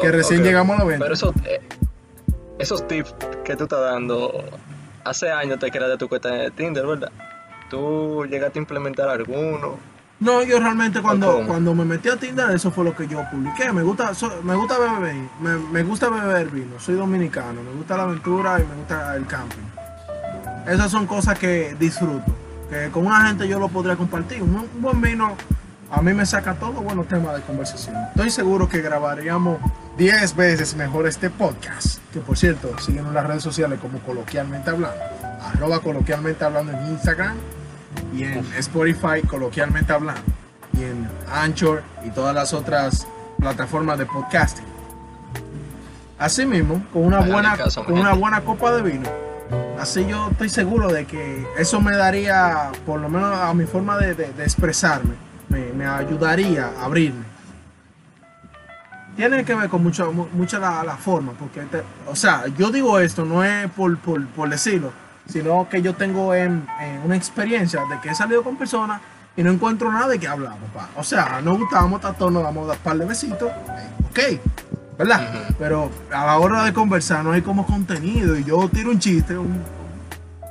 que 0.00 0.12
recién 0.12 0.42
llegamos 0.42 0.76
a 0.76 0.80
la 0.80 0.84
venta. 0.84 1.04
Pero 1.04 1.14
eso, 1.14 1.32
eh, 1.46 1.60
esos 2.58 2.86
tips 2.86 3.14
que 3.42 3.56
tú 3.56 3.64
estás 3.64 3.80
dando 3.80 4.44
hace 5.02 5.30
años 5.30 5.58
te 5.58 5.70
creaste 5.70 5.96
tu 5.96 6.08
cuenta 6.08 6.28
de 6.28 6.50
Tinder, 6.50 6.86
¿verdad? 6.86 7.10
¿Tú 7.70 8.26
llegaste 8.28 8.58
a 8.58 8.62
implementar 8.62 9.08
alguno? 9.08 9.78
No, 10.18 10.42
yo 10.42 10.58
realmente 10.58 11.00
cuando, 11.00 11.46
cuando 11.46 11.74
me 11.74 11.84
metí 11.84 12.10
a 12.10 12.16
Tinder 12.16 12.50
eso 12.50 12.70
fue 12.70 12.84
lo 12.84 12.94
que 12.94 13.06
yo 13.06 13.24
publiqué. 13.30 13.72
Me 13.72 13.82
gusta, 13.82 14.12
me 14.42 14.54
gusta 14.54 14.76
beber, 14.78 15.14
me, 15.40 15.56
me, 15.56 15.82
gusta 15.82 16.10
beber 16.10 16.48
vino, 16.48 16.78
soy 16.78 16.96
dominicano, 16.96 17.62
me 17.62 17.72
gusta 17.72 17.96
la 17.96 18.02
aventura 18.02 18.60
y 18.60 18.64
me 18.64 18.74
gusta 18.74 19.16
el 19.16 19.26
camping. 19.26 19.62
Esas 20.66 20.90
son 20.90 21.06
cosas 21.06 21.38
que 21.38 21.74
disfruto, 21.78 22.36
que 22.68 22.90
con 22.90 23.06
una 23.06 23.28
gente 23.28 23.48
yo 23.48 23.58
lo 23.58 23.68
podría 23.68 23.96
compartir. 23.96 24.42
Un, 24.42 24.68
buen 24.78 25.00
vino 25.00 25.36
a 25.90 26.02
mí 26.02 26.12
me 26.12 26.26
saca 26.26 26.54
todo 26.54 26.72
buenos 26.72 27.08
temas 27.08 27.34
de 27.36 27.42
conversación. 27.42 27.96
Estoy 28.10 28.30
seguro 28.30 28.68
que 28.68 28.82
grabaríamos 28.82 29.58
10 29.96 30.36
veces 30.36 30.74
mejor 30.74 31.06
este 31.06 31.30
podcast. 31.30 31.98
Que 32.12 32.20
por 32.20 32.36
cierto, 32.36 32.78
siguen 32.78 33.06
en 33.06 33.14
las 33.14 33.26
redes 33.26 33.42
sociales 33.42 33.78
como 33.80 33.98
coloquialmente 34.00 34.70
hablando. 34.70 35.02
Arroba 35.42 35.80
coloquialmente 35.80 36.44
hablando 36.44 36.72
en 36.72 36.88
Instagram 36.88 37.36
y 38.12 38.24
en 38.24 38.44
Spotify 38.56 39.22
coloquialmente 39.26 39.92
hablando 39.92 40.22
y 40.72 40.82
en 40.84 41.08
Anchor 41.32 41.82
y 42.04 42.10
todas 42.10 42.34
las 42.34 42.52
otras 42.52 43.06
plataformas 43.38 43.98
de 43.98 44.06
podcasting. 44.06 44.64
Asimismo, 46.18 46.84
con 46.92 47.04
una 47.04 47.20
buena, 47.20 47.56
con 47.86 47.98
una 47.98 48.12
buena 48.12 48.42
copa 48.42 48.72
de 48.72 48.82
vino, 48.82 49.08
así 49.78 50.06
yo 50.06 50.28
estoy 50.30 50.50
seguro 50.50 50.88
de 50.88 51.06
que 51.06 51.46
eso 51.56 51.80
me 51.80 51.96
daría, 51.96 52.70
por 52.84 53.00
lo 53.00 53.08
menos 53.08 53.34
a 53.34 53.54
mi 53.54 53.64
forma 53.64 53.96
de, 53.96 54.26
expresarme, 54.42 55.14
me, 55.48 55.86
ayudaría 55.86 56.72
a 56.78 56.84
abrirme. 56.84 57.24
Tiene 59.16 59.44
que 59.44 59.54
ver 59.54 59.68
con 59.68 59.82
mucho, 59.82 60.12
mucha 60.12 60.58
la, 60.58 60.96
forma, 60.96 61.32
porque, 61.32 61.62
o 62.06 62.14
sea, 62.14 62.44
yo 62.58 62.70
digo 62.70 62.98
esto, 63.00 63.24
no 63.24 63.42
es 63.42 63.70
por, 63.70 63.96
por, 63.98 64.26
por 64.28 64.48
decirlo, 64.48 64.92
sino 65.30 65.68
que 65.68 65.82
yo 65.82 65.94
tengo 65.94 66.34
en, 66.34 66.66
una 67.04 67.16
experiencia 67.16 67.84
de 67.86 68.00
que 68.00 68.10
he 68.10 68.14
salido 68.14 68.42
con 68.42 68.56
personas 68.56 69.00
y 69.36 69.42
no 69.42 69.50
encuentro 69.50 69.90
nada 69.90 70.08
de 70.08 70.18
que 70.18 70.26
hablar, 70.26 70.56
papá. 70.56 70.90
O 70.96 71.04
sea, 71.04 71.40
nos 71.42 71.58
gustamos, 71.58 72.00
tanto 72.00 72.30
nos 72.30 72.42
damos 72.42 72.68
un 72.68 72.76
par 72.78 72.96
de 72.98 73.06
besitos, 73.06 73.50
ok, 74.10 74.18
¿verdad? 74.98 75.54
Pero 75.58 75.90
a 76.12 76.26
la 76.26 76.38
hora 76.38 76.64
de 76.64 76.72
conversar 76.72 77.24
no 77.24 77.32
hay 77.32 77.42
como 77.42 77.66
contenido 77.66 78.36
y 78.38 78.44
yo 78.44 78.68
tiro 78.68 78.90
un 78.90 78.98
chiste, 78.98 79.38
un, 79.38 79.62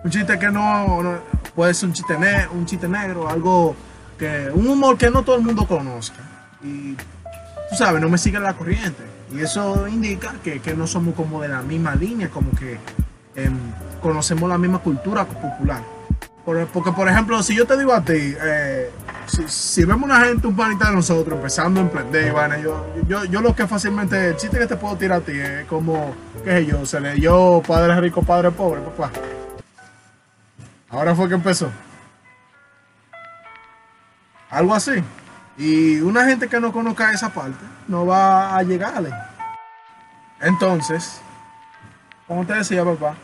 chiste 0.09 0.39
que 0.39 0.49
no, 0.49 1.19
puede 1.55 1.73
ser 1.73 1.89
un 1.89 1.93
chiste, 1.93 2.15
un 2.51 2.65
chiste 2.65 2.87
negro, 2.87 3.29
algo 3.29 3.75
que, 4.17 4.49
un 4.53 4.67
humor 4.67 4.97
que 4.97 5.09
no 5.11 5.23
todo 5.23 5.35
el 5.35 5.43
mundo 5.43 5.67
conozca. 5.67 6.21
Y 6.63 6.95
tú 6.95 7.75
sabes, 7.77 8.01
no 8.01 8.09
me 8.09 8.17
sigue 8.17 8.39
la 8.39 8.53
corriente. 8.53 9.03
Y 9.31 9.41
eso 9.41 9.87
indica 9.87 10.33
que, 10.43 10.59
que 10.59 10.73
no 10.73 10.87
somos 10.87 11.13
como 11.13 11.41
de 11.41 11.49
la 11.49 11.61
misma 11.61 11.93
línea, 11.93 12.29
como 12.29 12.49
que 12.51 12.79
Em, 13.35 13.57
conocemos 14.01 14.49
la 14.49 14.57
misma 14.57 14.79
cultura 14.79 15.25
popular. 15.25 15.81
porque, 16.73 16.91
por 16.91 17.07
ejemplo, 17.07 17.43
si 17.43 17.55
yo 17.55 17.65
te 17.67 17.77
digo 17.77 17.93
a 17.93 18.01
ti, 18.01 18.35
eh, 18.41 18.89
si, 19.47 19.85
vemos 19.85 20.09
una 20.09 20.21
gente, 20.25 20.47
un 20.47 20.55
panita 20.55 20.89
de 20.89 20.95
nosotros, 20.95 21.37
empezando 21.37 21.79
a 21.79 21.83
emprender, 21.83 22.33
yo, 22.63 22.85
yo, 23.07 23.25
yo 23.25 23.41
lo 23.41 23.55
que 23.55 23.67
fácilmente, 23.67 24.29
el 24.29 24.35
chiste 24.35 24.57
que 24.57 24.65
te 24.65 24.75
puedo 24.75 24.95
tirar 24.95 25.21
a 25.21 25.21
ti 25.21 25.33
es 25.39 25.65
como, 25.65 26.15
qué 26.43 26.51
sé 26.51 26.65
yo, 26.65 26.85
se 26.85 26.99
le 26.99 27.13
dio 27.13 27.61
padre 27.65 27.99
rico, 28.01 28.23
padre 28.23 28.49
pobre, 28.51 28.81
papá. 28.81 29.11
Ahora 30.89 31.13
fue 31.13 31.27
que 31.27 31.35
empezó. 31.35 31.69
Algo 34.49 34.73
así. 34.73 35.03
Y 35.57 35.99
una 35.99 36.25
gente 36.25 36.47
que 36.47 36.59
no 36.59 36.71
conozca 36.71 37.11
esa 37.11 37.29
parte 37.29 37.63
no 37.87 38.05
va 38.05 38.57
a 38.57 38.63
llegarle. 38.63 39.11
Entonces, 40.41 41.21
como 42.27 42.45
te 42.45 42.53
decía, 42.53 42.83
papá, 42.83 43.15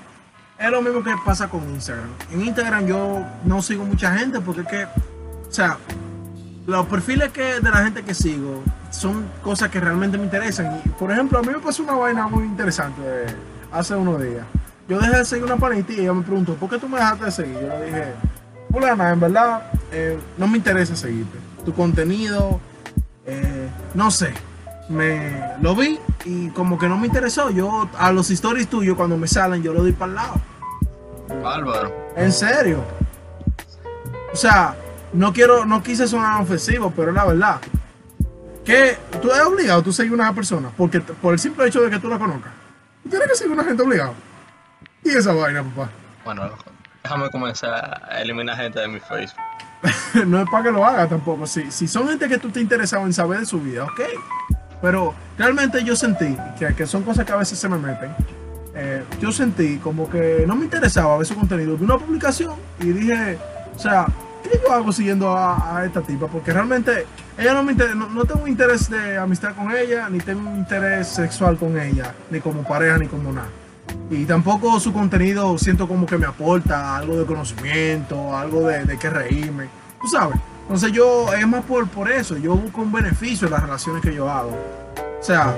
es 0.58 0.72
lo 0.72 0.82
mismo 0.82 1.04
que 1.04 1.14
pasa 1.26 1.48
con 1.48 1.62
Instagram. 1.70 2.10
En 2.32 2.42
Instagram 2.42 2.88
yo 2.88 3.26
no 3.44 3.62
sigo 3.62 3.86
mucha 3.86 4.18
gente 4.18 4.40
porque 4.40 4.62
es 4.62 4.68
que, 4.68 4.84
o 4.86 5.52
sea, 5.52 5.78
los 6.66 6.86
perfiles 6.88 7.32
que 7.32 7.60
de 7.60 7.70
la 7.70 7.84
gente 7.84 8.04
que 8.04 8.14
sigo 8.14 8.64
son 8.90 9.26
cosas 9.44 9.70
que 9.70 9.80
realmente 9.80 10.18
me 10.18 10.24
interesan. 10.24 10.82
Por 10.98 11.12
ejemplo, 11.12 11.40
a 11.40 11.42
mí 11.42 11.50
me 11.50 11.60
pasó 11.60 11.84
una 11.84 11.94
vaina 11.94 12.28
muy 12.28 12.44
interesante 12.46 13.02
hace 13.72 13.96
unos 13.96 14.22
días. 14.22 14.46
Yo 14.88 15.00
dejé 15.00 15.18
de 15.18 15.26
seguir 15.26 15.46
una 15.46 15.58
panita 15.58 15.92
y 15.94 16.02
ella 16.02 16.14
me 16.14 16.22
preguntó, 16.22 16.54
¿por 16.56 16.70
qué 16.70 16.78
tú 16.78 16.88
me 16.88 16.98
dejaste 16.98 17.26
de 17.26 17.32
seguir? 17.32 17.54
Yo 17.56 17.68
le 17.68 17.86
dije, 17.86 18.06
fulana, 18.72 19.12
en 19.12 19.20
verdad, 19.20 19.64
eh, 19.92 20.18
no 20.38 20.48
me 20.48 20.58
interesa 20.58 20.96
seguirte. 20.96 21.38
Tu 21.66 21.74
contenido, 21.74 22.60
eh, 23.26 23.68
no 23.94 24.12
sé, 24.12 24.32
me 24.90 25.56
lo 25.62 25.76
vi 25.76 26.00
y 26.26 26.50
como 26.50 26.78
que 26.78 26.88
no 26.88 26.98
me 26.98 27.08
interesó. 27.08 27.50
Yo 27.50 27.90
a 27.98 28.12
los 28.12 28.30
stories 28.30 28.70
tuyos 28.70 28.96
cuando 28.96 29.18
me 29.18 29.28
salen 29.28 29.64
yo 29.64 29.74
lo 29.74 29.82
doy 29.82 29.92
para 29.92 30.10
el 30.10 30.16
lado. 30.16 30.42
Bárbaro. 31.42 31.94
En 32.16 32.32
serio. 32.32 32.84
O 34.32 34.36
sea, 34.36 34.76
no 35.14 35.34
quiero, 35.34 35.66
no 35.66 35.82
quise 35.82 36.08
sonar 36.08 36.42
ofensivo, 36.42 36.92
pero 36.96 37.12
la 37.12 37.26
verdad. 37.26 37.62
Que 38.64 38.98
tú 39.22 39.32
eres 39.32 39.46
obligado 39.46 39.84
tú 39.84 39.94
seguir 39.94 40.14
una 40.14 40.34
persona 40.34 40.72
porque 40.76 41.00
por 41.00 41.34
el 41.34 41.40
simple 41.40 41.68
hecho 41.68 41.82
de 41.82 41.90
que 41.90 42.00
tú 42.00 42.10
la 42.10 42.18
conozcas. 42.18 42.52
Tú 43.04 43.10
tienes 43.10 43.28
que 43.28 43.36
seguir 43.36 43.54
una 43.54 43.64
gente 43.64 43.84
obligado. 43.84 44.14
Y 45.04 45.10
esa 45.10 45.34
vaina, 45.34 45.64
papá. 45.64 45.90
Bueno, 46.24 46.50
déjame 47.04 47.30
comenzar 47.30 48.02
a 48.10 48.22
eliminar 48.22 48.58
gente 48.58 48.80
de 48.80 48.88
mi 48.88 49.00
Facebook. 49.00 49.40
no 50.26 50.42
es 50.42 50.50
para 50.50 50.64
que 50.64 50.72
lo 50.72 50.86
haga 50.86 51.08
tampoco. 51.08 51.46
Si, 51.46 51.70
si 51.72 51.88
son 51.88 52.08
gente 52.08 52.28
que 52.28 52.40
tú 52.40 52.50
te 52.50 52.60
interesado 52.60 53.06
en 53.06 53.14
saber 53.14 53.40
de 53.40 53.46
su 53.46 53.60
vida, 53.60 53.84
ok. 53.84 54.02
Pero 54.82 55.14
realmente 55.38 55.84
yo 55.84 55.96
sentí 55.96 56.38
que, 56.58 56.74
que 56.74 56.86
son 56.86 57.04
cosas 57.04 57.26
que 57.26 57.34
a 57.34 57.38
veces 57.38 57.58
se 57.58 57.70
me 57.70 57.78
meten. 57.78 58.12
Eh, 58.78 59.04
yo 59.22 59.32
sentí 59.32 59.78
como 59.78 60.10
que 60.10 60.44
no 60.46 60.56
me 60.56 60.66
interesaba 60.66 61.18
ver 61.18 61.26
su 61.26 61.34
contenido 61.34 61.78
de 61.78 61.84
una 61.86 61.98
publicación 61.98 62.56
y 62.82 62.88
dije, 62.88 63.38
o 63.74 63.80
sea, 63.80 64.06
¿qué 64.44 64.60
yo 64.62 64.74
hago 64.74 64.92
siguiendo 64.92 65.34
a, 65.34 65.82
esta 65.86 66.02
tipa? 66.02 66.28
Porque 66.28 66.52
realmente 66.52 67.06
ella 67.38 67.54
no 67.54 67.64
me 67.64 67.74
no, 67.74 68.10
no, 68.10 68.26
tengo 68.26 68.46
interés 68.48 68.90
de 68.90 69.18
amistad 69.18 69.56
con 69.56 69.72
ella, 69.74 70.10
ni 70.10 70.20
tengo 70.20 70.54
interés 70.56 71.08
sexual 71.08 71.56
con 71.58 71.80
ella, 71.80 72.14
ni 72.30 72.42
como 72.42 72.64
pareja, 72.64 72.98
ni 72.98 73.08
como 73.08 73.32
nada. 73.32 73.48
Y 74.10 74.26
tampoco 74.26 74.78
su 74.82 74.92
contenido 74.92 75.58
siento 75.58 75.88
como 75.88 76.06
que 76.06 76.18
me 76.18 76.26
aporta 76.26 76.98
algo 76.98 77.18
de 77.18 77.26
conocimiento, 77.26 78.36
algo 78.36 78.68
de, 78.68 78.84
de 78.84 79.00
que 79.00 79.10
reírme. 79.10 79.70
Tú 80.02 80.08
sabes. 80.08 80.38
Entonces 80.66 80.92
yo, 80.92 81.32
es 81.32 81.48
más 81.48 81.64
por, 81.64 81.88
por 81.88 82.12
eso, 82.12 82.38
yo 82.38 82.56
busco 82.56 82.82
un 82.82 82.92
beneficio 82.92 83.46
en 83.46 83.54
las 83.54 83.62
relaciones 83.62 84.02
que 84.02 84.16
yo 84.16 84.28
hago. 84.28 84.50
O 85.20 85.24
sea, 85.24 85.56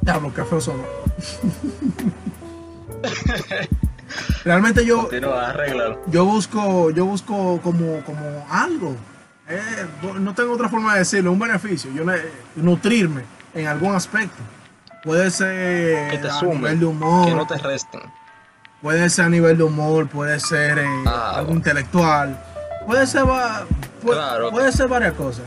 diablo, 0.00 0.32
qué 0.32 0.44
feo 0.44 0.60
son. 0.60 0.76
Realmente 4.44 4.86
yo, 4.86 5.10
yo 6.06 6.24
busco, 6.24 6.90
yo 6.90 7.04
busco 7.06 7.60
como, 7.60 8.00
como 8.04 8.46
algo. 8.48 8.94
Eh, 9.48 9.86
no 10.20 10.32
tengo 10.34 10.52
otra 10.52 10.68
forma 10.68 10.92
de 10.92 11.00
decirlo, 11.00 11.32
un 11.32 11.38
beneficio. 11.38 11.90
Yo 11.92 12.04
nutrirme 12.54 13.22
en 13.52 13.66
algún 13.66 13.94
aspecto. 13.94 14.42
Puede 15.02 15.30
ser 15.30 16.20
a 16.30 16.44
nivel 16.44 16.80
de 16.80 16.86
humor. 16.86 17.26
Que 17.26 17.34
no 17.34 17.46
te 17.46 17.58
resten. 17.58 18.00
Puede 18.80 19.10
ser 19.10 19.24
a 19.24 19.28
nivel 19.28 19.58
de 19.58 19.64
humor, 19.64 20.06
puede 20.08 20.38
ser 20.38 20.78
eh, 20.78 20.86
ah, 21.06 21.34
algo 21.36 21.52
intelectual. 21.52 22.40
Puede 22.88 23.06
ser, 23.06 23.24
puede, 24.50 24.72
ser 24.72 24.88
varias 24.88 25.12
cosas. 25.12 25.44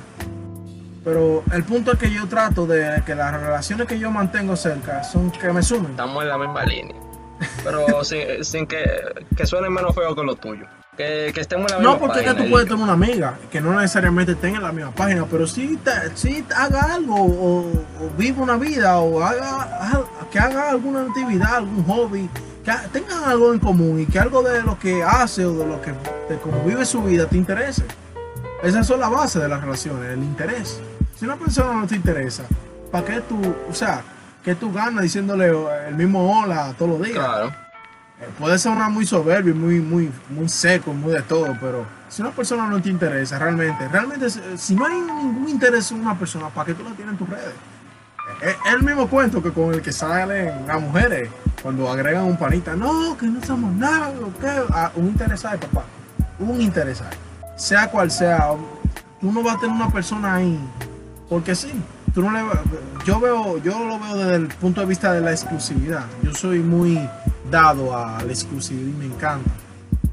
Pero 1.04 1.44
el 1.52 1.64
punto 1.64 1.94
es 1.94 1.98
que 1.98 2.12
yo 2.12 2.28
trato 2.28 2.68
de 2.68 3.02
que 3.04 3.16
las 3.16 3.34
relaciones 3.34 3.88
que 3.88 3.98
yo 3.98 4.12
mantengo 4.12 4.56
cerca 4.56 5.04
son 5.04 5.32
que 5.32 5.52
me 5.52 5.64
sumen. 5.64 5.90
Estamos 5.90 6.22
en 6.22 6.30
la 6.30 6.38
misma 6.38 6.64
línea. 6.66 6.96
Pero 7.64 8.04
sin, 8.44 8.68
que, 8.68 8.86
que 9.36 9.48
suene 9.48 9.72
menos 9.72 9.96
feo 9.96 10.16
que 10.16 10.22
lo 10.22 10.36
tuyo. 10.36 10.68
Que, 10.96 11.30
estemos 11.30 11.72
en 11.72 11.78
la 11.78 11.80
misma 11.80 11.94
No, 11.94 12.00
porque 12.00 12.20
es 12.20 12.32
que 12.32 12.44
tú 12.44 12.48
puedes 12.48 12.68
tener 12.68 12.84
una 12.84 12.94
amiga 12.94 13.34
que 13.52 13.60
no 13.60 13.74
necesariamente 13.74 14.36
tenga 14.36 14.60
la 14.60 14.72
misma 14.72 14.92
página, 14.92 15.26
pero 15.26 15.48
sí, 15.48 15.80
si 16.14 16.46
haga 16.56 16.94
algo 16.94 17.16
o, 17.16 17.72
viva 18.20 18.44
una 18.44 18.58
vida 18.58 19.00
o 19.00 19.24
haga, 19.24 20.04
que 20.32 20.38
haga 20.38 20.70
alguna 20.70 21.02
actividad, 21.02 21.56
algún 21.56 21.84
hobby, 21.86 22.30
que 22.64 22.72
tengan 22.92 23.24
algo 23.24 23.54
en 23.54 23.60
común 23.60 24.00
y 24.00 24.06
que 24.06 24.20
algo 24.20 24.44
de 24.44 24.62
lo 24.62 24.78
que 24.78 25.04
hace 25.04 25.46
o 25.46 25.54
de 25.54 25.66
lo 25.66 25.82
que 25.82 25.92
de 26.30 26.40
cómo 26.42 26.64
vive 26.64 26.86
su 26.86 27.02
vida 27.04 27.28
te 27.28 27.38
interese. 27.38 27.84
Esas 28.64 28.86
son 28.86 29.00
las 29.00 29.10
bases 29.10 29.42
de 29.42 29.48
las 29.48 29.62
relaciones, 29.62 30.12
el 30.12 30.24
interés. 30.24 30.80
Si 31.18 31.26
una 31.26 31.36
persona 31.36 31.74
no 31.74 31.88
te 31.88 31.96
interesa, 31.96 32.44
¿para 32.92 33.06
qué 33.06 33.22
tú, 33.22 33.40
o 33.70 33.74
sea, 33.74 34.04
qué 34.44 34.54
tú 34.56 34.72
ganas 34.72 35.04
diciéndole 35.04 35.52
el 35.88 35.96
mismo 35.96 36.40
hola 36.40 36.74
todos 36.78 36.92
los 36.92 37.02
días? 37.08 37.18
Claro. 37.18 37.48
Eh, 37.48 38.30
puede 38.38 38.60
ser 38.60 38.72
una 38.72 38.88
muy 38.88 39.06
soberbio, 39.06 39.56
muy, 39.56 39.80
muy, 39.80 40.12
muy 40.30 40.48
seco, 40.48 40.94
muy 40.94 41.14
de 41.14 41.24
todo, 41.24 41.58
pero 41.60 41.86
si 42.08 42.22
una 42.22 42.32
persona 42.32 42.68
no 42.68 42.80
te 42.80 42.90
interesa 42.90 43.40
realmente, 43.40 43.88
realmente, 43.88 44.30
si 44.30 44.76
no 44.76 44.86
hay 44.86 45.02
ningún 45.02 45.50
interés 45.50 45.92
en 45.92 46.02
una 46.02 46.18
persona, 46.18 46.50
¿para 46.50 46.68
qué 46.68 46.74
tú 46.76 46.84
la 46.84 46.92
tienes 46.92 47.14
en 47.14 47.18
tus 47.18 47.30
redes? 47.30 47.54
Es 48.42 48.56
el 48.74 48.82
mismo 48.82 49.08
cuento 49.08 49.42
que 49.42 49.52
con 49.52 49.72
el 49.72 49.82
que 49.84 49.92
salen 49.92 50.66
las 50.66 50.82
mujeres 50.82 51.30
cuando 51.62 51.90
agregan 51.90 52.24
un 52.24 52.38
panita. 52.38 52.76
No, 52.76 53.16
que 53.16 53.28
no 53.28 53.44
somos 53.44 53.72
nada, 53.76 54.12
ah, 54.72 54.92
un 54.96 55.08
interesado, 55.08 55.60
papá. 55.60 55.84
Un 56.40 56.60
interesado. 56.60 57.12
Sea 57.56 57.92
cual 57.92 58.10
sea, 58.10 58.56
tú 59.20 59.32
no 59.32 59.44
vas 59.44 59.58
a 59.58 59.60
tener 59.60 59.76
una 59.76 59.92
persona 59.92 60.36
ahí. 60.36 60.60
Porque 61.30 61.54
sí, 61.54 61.72
tú 62.16 62.24
no 62.24 62.32
le, 62.32 62.42
yo 63.06 63.20
veo, 63.20 63.58
yo 63.60 63.78
lo 63.86 64.00
veo 64.00 64.18
desde 64.18 64.36
el 64.36 64.48
punto 64.48 64.82
de 64.82 64.88
vista 64.88 65.14
de 65.14 65.22
la 65.22 65.32
exclusividad. 65.32 66.06
Yo 66.24 66.34
soy 66.34 66.60
muy 66.60 67.00
dado 67.52 67.96
a 67.96 68.24
la 68.24 68.32
exclusividad 68.32 68.88
y 68.88 68.94
me 68.94 69.06
encanta. 69.06 69.52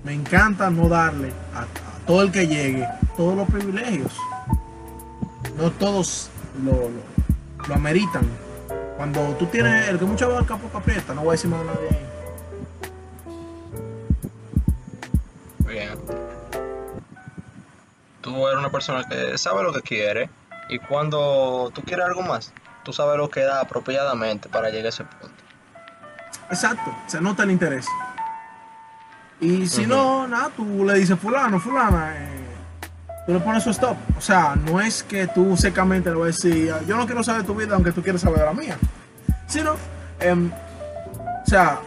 Me 0.05 0.13
encanta 0.13 0.69
no 0.69 0.87
darle 0.87 1.33
a, 1.55 1.67
todo 2.07 2.23
el 2.23 2.31
que 2.31 2.47
llegue 2.47 2.87
todos 3.17 3.37
los 3.37 3.49
privilegios. 3.49 4.13
No 5.57 5.71
todos 5.71 6.29
lo 6.63 6.73
lo 6.73 7.18
ameritan. 7.75 8.29
Cuando 8.97 9.21
tú 9.35 9.47
tienes 9.47 9.89
el 9.89 9.99
que 9.99 10.05
mucho 10.05 10.27
abarca 10.27 10.57
poco 10.57 10.79
aprieta, 10.79 11.15
no 11.15 11.23
voy 11.23 11.31
a 11.31 11.33
decir 11.33 11.51
más 11.51 11.61
a 11.61 11.65
nadie 11.65 11.89
ahí. 11.91 12.07
Bien. 15.67 15.99
Tú 18.21 18.47
eres 18.47 18.59
una 18.59 18.71
persona 18.71 19.05
que 19.05 19.39
sabe 19.39 19.63
lo 19.63 19.73
que 19.73 19.83
quiere 19.83 20.31
y 20.69 20.79
cuando 20.79 21.71
tú 21.75 21.83
quieres 21.83 22.07
algo 22.07 22.23
más, 22.23 22.53
tú 22.85 22.93
sabes 22.93 23.17
lo 23.17 23.31
que 23.31 23.43
da 23.43 23.61
apropiadamente 23.61 24.49
para 24.49 24.71
llegar 24.71 24.87
a 24.87 24.89
ese 24.89 25.05
punto. 25.05 25.43
Exacto, 26.51 26.95
se 27.07 27.21
nota 27.21 27.43
el 27.43 27.51
interés. 27.51 27.87
Y 29.41 29.69
si 29.69 29.87
no, 29.87 30.27
nada, 30.27 30.51
tú 30.57 30.85
le 30.85 30.95
dices 30.95 31.19
fulano, 31.19 31.61
fulana, 31.61 32.15
eh, 32.17 32.38
tú 33.29 33.35
le 33.35 33.41
pones 33.41 33.63
su 33.63 33.69
stop. 33.71 33.95
O 34.17 34.23
sea, 34.23 34.57
no 34.57 34.81
es 34.81 35.03
que 35.03 35.27
tú 35.27 35.55
secamente 35.55 36.09
le 36.09 36.17
vas 36.17 36.23
a 36.23 36.27
decir, 36.29 36.73
yo 36.87 36.97
no 36.97 37.05
quiero 37.05 37.23
saber 37.23 37.45
tu 37.45 37.55
vida 37.55 37.75
aunque 37.75 37.93
tú 37.93 38.03
quieres 38.03 38.23
saber 38.23 38.39
de 38.39 38.47
la 38.47 38.55
mía. 38.55 38.79
Sino, 39.47 39.75
em, 40.19 40.51
o 40.51 41.47
sea, 41.47 41.79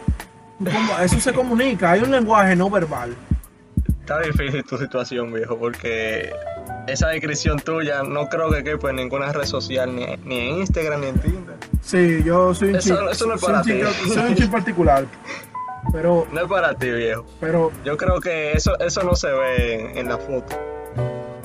eso 1.02 1.18
se 1.18 1.32
comunica, 1.32 1.90
hay 1.90 2.02
un 2.02 2.12
lenguaje 2.12 2.54
no 2.54 2.70
verbal. 2.70 3.16
Está 4.02 4.20
difícil 4.20 4.62
tu 4.62 4.78
situación, 4.78 5.32
viejo, 5.32 5.58
porque 5.58 6.32
esa 6.86 7.08
descripción 7.08 7.58
tuya 7.58 8.04
no 8.04 8.28
creo 8.28 8.48
que 8.48 8.62
quepa 8.62 8.90
en 8.90 8.96
ninguna 8.96 9.32
red 9.32 9.44
social, 9.44 9.96
ni, 9.96 10.04
en 10.04 10.58
Instagram 10.60 11.00
ni 11.00 11.06
en 11.08 11.18
Tinder. 11.18 11.56
Sí, 11.82 12.22
yo 12.24 12.54
soy 12.54 12.74
un 12.74 12.78
chico. 12.78 13.10
Eso 13.10 13.26
no 13.26 13.34
es 13.34 13.40
para 13.42 13.62
ti. 13.62 13.80
soy 14.14 14.30
un 14.30 14.36
chico 14.36 14.52
particular. 14.52 15.06
Pero, 15.90 16.24
no 16.30 16.40
es 16.40 16.46
para 16.46 16.72
ti, 16.74 16.88
viejo. 16.88 17.26
Pero 17.40 17.72
yo 17.84 17.96
creo 17.96 18.20
que 18.20 18.52
eso, 18.52 18.78
eso 18.78 19.02
no 19.02 19.16
se 19.16 19.32
ve 19.32 19.98
en 19.98 20.08
la 20.08 20.18
foto. 20.18 20.71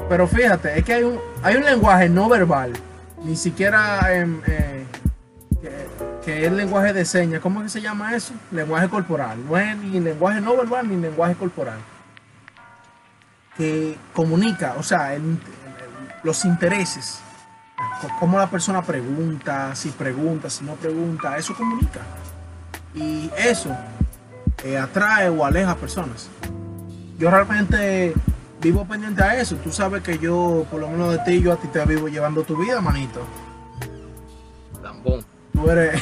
Pero 0.09 0.27
fíjate, 0.27 0.79
es 0.79 0.85
que 0.85 0.93
hay 0.93 1.03
un, 1.03 1.19
hay 1.43 1.57
un 1.57 1.65
lenguaje 1.65 2.07
no 2.07 2.29
verbal, 2.29 2.73
ni 3.23 3.35
siquiera 3.35 4.13
em, 4.13 4.41
eh, 4.47 4.85
que, 6.23 6.45
es 6.45 6.51
lenguaje 6.51 6.93
de 6.93 7.03
señas. 7.03 7.41
¿Cómo 7.41 7.59
es 7.59 7.65
que 7.65 7.79
se 7.79 7.81
llama 7.81 8.15
eso? 8.15 8.33
Lenguaje 8.51 8.87
corporal. 8.87 9.37
No 9.45 9.57
es 9.57 9.75
ni 9.77 9.99
lenguaje 9.99 10.39
no 10.39 10.55
verbal 10.55 10.87
ni 10.87 10.95
lenguaje 10.95 11.35
corporal. 11.35 11.79
Que 13.57 13.97
comunica, 14.13 14.75
o 14.77 14.83
sea, 14.83 15.17
los 16.23 16.45
intereses. 16.45 17.19
Cómo 18.19 18.37
la 18.37 18.49
persona 18.49 18.81
pregunta, 18.81 19.75
si 19.75 19.89
pregunta, 19.89 20.49
si 20.49 20.63
no 20.63 20.73
pregunta, 20.75 21.37
eso 21.37 21.53
comunica. 21.53 21.99
Y 22.93 23.29
eso 23.37 23.75
eh, 24.63 24.77
atrae 24.77 25.29
o 25.29 25.45
aleja 25.45 25.71
a 25.71 25.75
personas. 25.75 26.29
Yo 27.17 27.29
realmente 27.29 28.13
vivo 28.61 28.85
pendiente 28.85 29.23
a 29.23 29.39
eso. 29.39 29.55
Tú 29.57 29.71
sabes 29.71 30.03
que 30.03 30.17
yo, 30.17 30.65
por 30.69 30.79
lo 30.79 30.87
menos 30.89 31.11
de 31.11 31.19
ti, 31.19 31.41
yo 31.41 31.53
a 31.53 31.57
ti 31.57 31.67
te 31.67 31.83
vivo 31.85 32.07
llevando 32.07 32.43
tu 32.43 32.57
vida, 32.57 32.81
manito. 32.81 33.21
Lambón. 34.81 35.23
Tú 35.53 35.69
eres. 35.69 36.01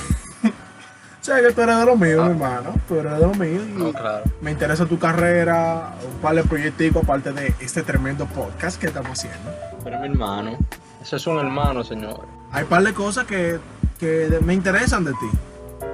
sabes 1.22 1.48
que 1.48 1.54
tú 1.54 1.62
eres 1.62 1.78
de 1.78 1.86
lo 1.86 1.96
mío, 1.96 2.24
mi 2.24 2.32
hermano. 2.32 2.76
Tú 2.88 2.96
eres 2.96 3.14
de 3.14 3.20
lo 3.20 3.34
mío. 3.34 3.62
no, 3.76 3.92
claro. 3.92 4.24
Me 4.42 4.52
interesa 4.52 4.86
tu 4.86 5.00
carrera, 5.00 5.96
un 6.06 6.22
par 6.22 6.36
de 6.36 6.44
proyectos 6.44 7.04
aparte 7.04 7.32
de 7.32 7.54
este 7.60 7.84
tremendo 7.84 8.26
podcast 8.26 8.80
que 8.80 8.88
estamos 8.88 9.12
haciendo. 9.12 9.52
Pero 9.84 10.00
mi 10.00 10.08
hermano. 10.08 10.58
Eso 11.02 11.18
es 11.18 11.28
un 11.28 11.38
hermano, 11.38 11.84
señor. 11.84 12.26
Hay 12.52 12.64
un 12.64 12.70
par 12.70 12.84
de 12.84 12.94
cosas 12.94 13.26
que, 13.26 13.60
que 14.00 14.40
me 14.44 14.54
interesan 14.54 15.04
de 15.04 15.12
ti. 15.12 15.30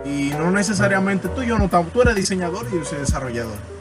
Y 0.05 0.29
no 0.37 0.51
necesariamente 0.51 1.27
tú 1.27 1.41
y 1.41 1.47
yo 1.47 1.57
no 1.57 1.65
estamos. 1.65 1.91
Tú 1.91 2.01
eres 2.01 2.15
diseñador 2.15 2.65
y 2.71 2.75
yo 2.75 2.85
soy 2.85 2.99
desarrollador. 2.99 3.80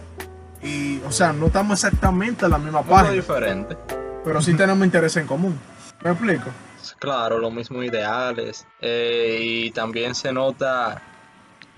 Y, 0.62 1.01
o 1.03 1.12
sea, 1.12 1.33
no 1.33 1.46
estamos 1.46 1.83
exactamente 1.83 2.44
en 2.44 2.51
la 2.51 2.59
misma 2.59 2.83
página. 2.83 3.12
diferente. 3.12 3.77
Pero 4.25 4.42
sí 4.42 4.55
tenemos 4.55 4.85
interés 4.85 5.16
en 5.16 5.27
común. 5.27 5.59
¿Me 6.03 6.11
explico? 6.11 6.51
Claro, 6.99 7.38
los 7.38 7.53
mismos 7.53 7.85
ideales. 7.85 8.66
Eh, 8.81 9.38
y 9.40 9.70
también 9.70 10.14
se 10.14 10.33
nota 10.33 11.01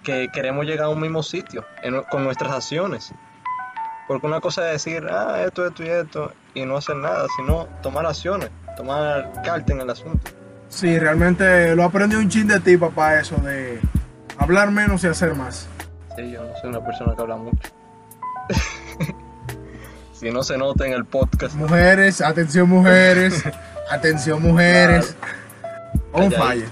que 0.02 0.28
queremos 0.32 0.66
llegar 0.66 0.86
a 0.86 0.88
un 0.88 1.00
mismo 1.00 1.22
sitio 1.22 1.64
con 2.10 2.24
nuestras 2.24 2.52
acciones. 2.52 3.12
Porque 4.08 4.26
una 4.26 4.40
cosa 4.40 4.66
es 4.66 4.84
decir, 4.84 5.06
ah, 5.10 5.42
esto, 5.46 5.64
esto 5.66 5.84
y 5.84 5.88
esto, 5.88 6.32
y 6.54 6.64
no 6.64 6.76
hacer 6.76 6.96
nada, 6.96 7.26
sino 7.36 7.68
tomar 7.82 8.04
acciones, 8.04 8.50
tomar 8.76 9.30
carta 9.44 9.72
en 9.72 9.80
el 9.80 9.90
asunto. 9.90 10.30
Sí, 10.68 10.98
realmente 10.98 11.74
lo 11.76 11.84
aprendí 11.84 12.16
un 12.16 12.28
chin 12.28 12.48
de 12.48 12.58
ti, 12.58 12.76
papá, 12.76 13.20
eso 13.20 13.36
de 13.36 13.80
hablar 14.38 14.70
menos 14.70 15.04
y 15.04 15.06
hacer 15.06 15.34
más. 15.34 15.68
Sí, 16.16 16.32
yo 16.32 16.42
no 16.42 16.52
soy 16.60 16.70
una 16.70 16.84
persona 16.84 17.14
que 17.14 17.22
habla 17.22 17.36
mucho. 17.36 17.70
si 20.12 20.30
no 20.30 20.42
se 20.42 20.56
nota 20.56 20.86
en 20.86 20.92
el 20.92 21.04
podcast. 21.04 21.54
Mujeres, 21.54 22.20
atención 22.20 22.68
mujeres, 22.68 23.42
atención 23.90 24.42
mujeres. 24.42 25.16
On 26.12 26.30
fire. 26.30 26.68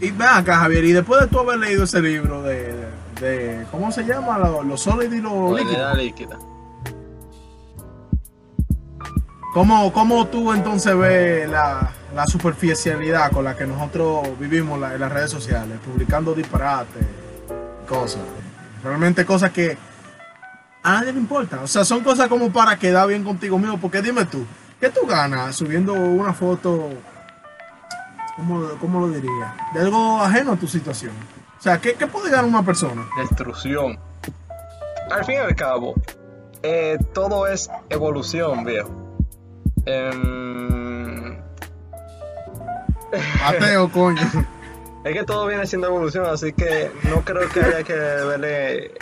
Y 0.00 0.10
ven 0.10 0.28
acá, 0.28 0.56
Javier, 0.56 0.84
y 0.84 0.92
después 0.92 1.20
de 1.20 1.26
tú 1.28 1.38
haber 1.38 1.58
leído 1.58 1.84
ese 1.84 2.00
libro 2.00 2.42
de, 2.42 2.74
de, 3.20 3.64
¿cómo 3.70 3.92
se 3.92 4.02
llama? 4.02 4.36
Lo, 4.36 4.62
lo 4.62 4.76
sólido 4.76 5.14
y 5.14 5.20
lo 5.20 5.56
líquido. 5.56 5.94
líquida. 5.94 6.38
¿Cómo, 9.54 9.92
¿Cómo, 9.92 10.26
tú 10.26 10.52
entonces 10.52 10.96
ves 10.96 11.48
la, 11.48 11.92
la, 12.16 12.26
superficialidad 12.26 13.30
con 13.30 13.44
la 13.44 13.54
que 13.54 13.66
nosotros 13.66 14.26
vivimos 14.40 14.82
en 14.92 14.98
las 14.98 15.12
redes 15.12 15.30
sociales, 15.30 15.78
publicando 15.84 16.34
disparates, 16.34 17.04
cosas? 17.86 18.22
Realmente 18.82 19.24
cosas 19.24 19.52
que 19.52 19.76
a 20.82 20.92
nadie 20.92 21.12
le 21.12 21.20
importa. 21.20 21.60
O 21.62 21.66
sea, 21.66 21.84
son 21.84 22.02
cosas 22.02 22.28
como 22.28 22.52
para 22.52 22.78
quedar 22.78 23.08
bien 23.08 23.24
contigo 23.24 23.58
mismo. 23.58 23.78
Porque 23.78 24.02
dime 24.02 24.24
tú, 24.24 24.44
¿qué 24.80 24.90
tú 24.90 25.06
ganas 25.06 25.56
subiendo 25.56 25.94
una 25.94 26.32
foto, 26.32 26.90
¿cómo, 28.36 28.68
cómo 28.80 29.00
lo 29.00 29.08
diría? 29.08 29.54
De 29.74 29.80
algo 29.80 30.20
ajeno 30.20 30.52
a 30.52 30.56
tu 30.56 30.66
situación. 30.66 31.12
O 31.58 31.62
sea, 31.62 31.78
¿qué, 31.78 31.94
qué 31.94 32.06
puede 32.06 32.30
ganar 32.30 32.46
una 32.46 32.64
persona? 32.64 33.06
Destrucción. 33.16 33.98
Al 35.10 35.24
fin 35.24 35.36
y 35.36 35.38
al 35.38 35.54
cabo, 35.54 35.94
eh, 36.62 36.98
todo 37.12 37.46
es 37.46 37.70
evolución, 37.88 38.64
viejo. 38.64 38.90
Ateo, 43.44 43.90
coño. 43.90 44.22
Es 45.04 45.12
que 45.12 45.24
todo 45.24 45.46
viene 45.46 45.66
siendo 45.66 45.88
evolución, 45.88 46.26
así 46.26 46.52
que 46.52 46.90
no 47.10 47.22
creo 47.22 47.48
que 47.48 47.60
haya 47.60 47.82
que 47.82 47.94
verle 47.94 48.92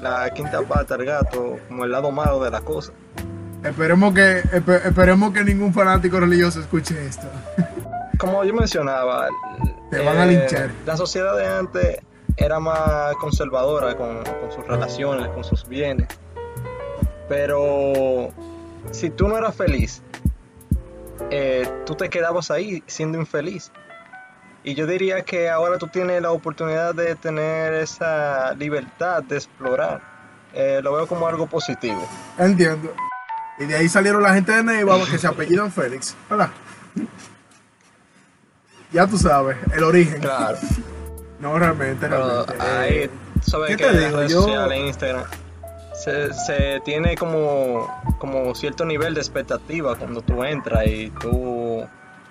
la 0.00 0.30
quinta 0.30 0.62
pata 0.62 0.94
al 0.94 1.04
gato 1.04 1.58
como 1.68 1.84
el 1.84 1.92
lado 1.92 2.10
malo 2.10 2.42
de 2.42 2.50
la 2.50 2.60
cosa. 2.60 2.92
Esperemos 3.62 4.14
que, 4.14 4.42
espe- 4.42 4.84
esperemos 4.86 5.32
que 5.32 5.44
ningún 5.44 5.72
fanático 5.74 6.18
religioso 6.20 6.60
escuche 6.60 7.06
esto. 7.06 7.26
Como 8.18 8.42
yo 8.44 8.54
mencionaba, 8.54 9.28
Te 9.90 9.98
van 10.04 10.18
a 10.18 10.26
linchar. 10.26 10.70
La 10.86 10.96
sociedad 10.96 11.36
de 11.36 11.46
antes 11.46 11.98
era 12.36 12.58
más 12.60 13.14
conservadora 13.16 13.96
con, 13.96 14.22
con 14.24 14.52
sus 14.54 14.66
relaciones, 14.66 15.28
con 15.28 15.44
sus 15.44 15.66
bienes. 15.68 16.08
Pero 17.28 18.30
si 18.90 19.10
tú 19.10 19.28
no 19.28 19.36
eras 19.36 19.54
feliz, 19.54 20.02
eh, 21.30 21.68
tú 21.86 21.94
te 21.94 22.08
quedabas 22.08 22.50
ahí 22.50 22.82
siendo 22.86 23.18
infeliz. 23.18 23.70
Y 24.62 24.74
yo 24.74 24.86
diría 24.86 25.22
que 25.22 25.48
ahora 25.48 25.78
tú 25.78 25.86
tienes 25.88 26.20
la 26.20 26.30
oportunidad 26.32 26.94
de 26.94 27.14
tener 27.16 27.72
esa 27.74 28.52
libertad 28.54 29.22
de 29.22 29.36
explorar. 29.36 30.00
Eh, 30.52 30.80
lo 30.82 30.92
veo 30.94 31.06
como 31.06 31.26
algo 31.26 31.46
positivo. 31.46 32.06
Entiendo. 32.38 32.92
Y 33.58 33.64
de 33.64 33.76
ahí 33.76 33.88
salieron 33.88 34.22
la 34.22 34.34
gente 34.34 34.52
de 34.52 34.62
Neiva 34.62 34.98
que 35.10 35.16
se 35.18 35.26
apellidan 35.26 35.70
Félix. 35.72 36.14
¿Verdad? 36.28 36.50
Ya 38.92 39.06
tú 39.06 39.16
sabes, 39.16 39.56
el 39.72 39.84
origen. 39.84 40.20
Claro. 40.20 40.58
No, 41.38 41.58
realmente, 41.58 42.06
Pero 42.08 42.44
realmente. 42.44 42.62
ahí, 42.70 43.10
sabes 43.42 43.68
¿qué 43.70 43.76
que 43.76 43.84
te 43.84 43.90
en 43.90 44.12
las 44.12 44.28
digo? 44.28 44.46
redes 44.46 44.68
Yo- 44.68 44.86
Instagram, 44.86 45.24
se, 45.94 46.34
se 46.34 46.80
tiene 46.84 47.16
como, 47.16 47.88
como 48.18 48.54
cierto 48.54 48.84
nivel 48.84 49.14
de 49.14 49.20
expectativa 49.20 49.94
cuando 49.96 50.20
tú 50.22 50.42
entras 50.44 50.86
y 50.86 51.10
tú, 51.20 51.86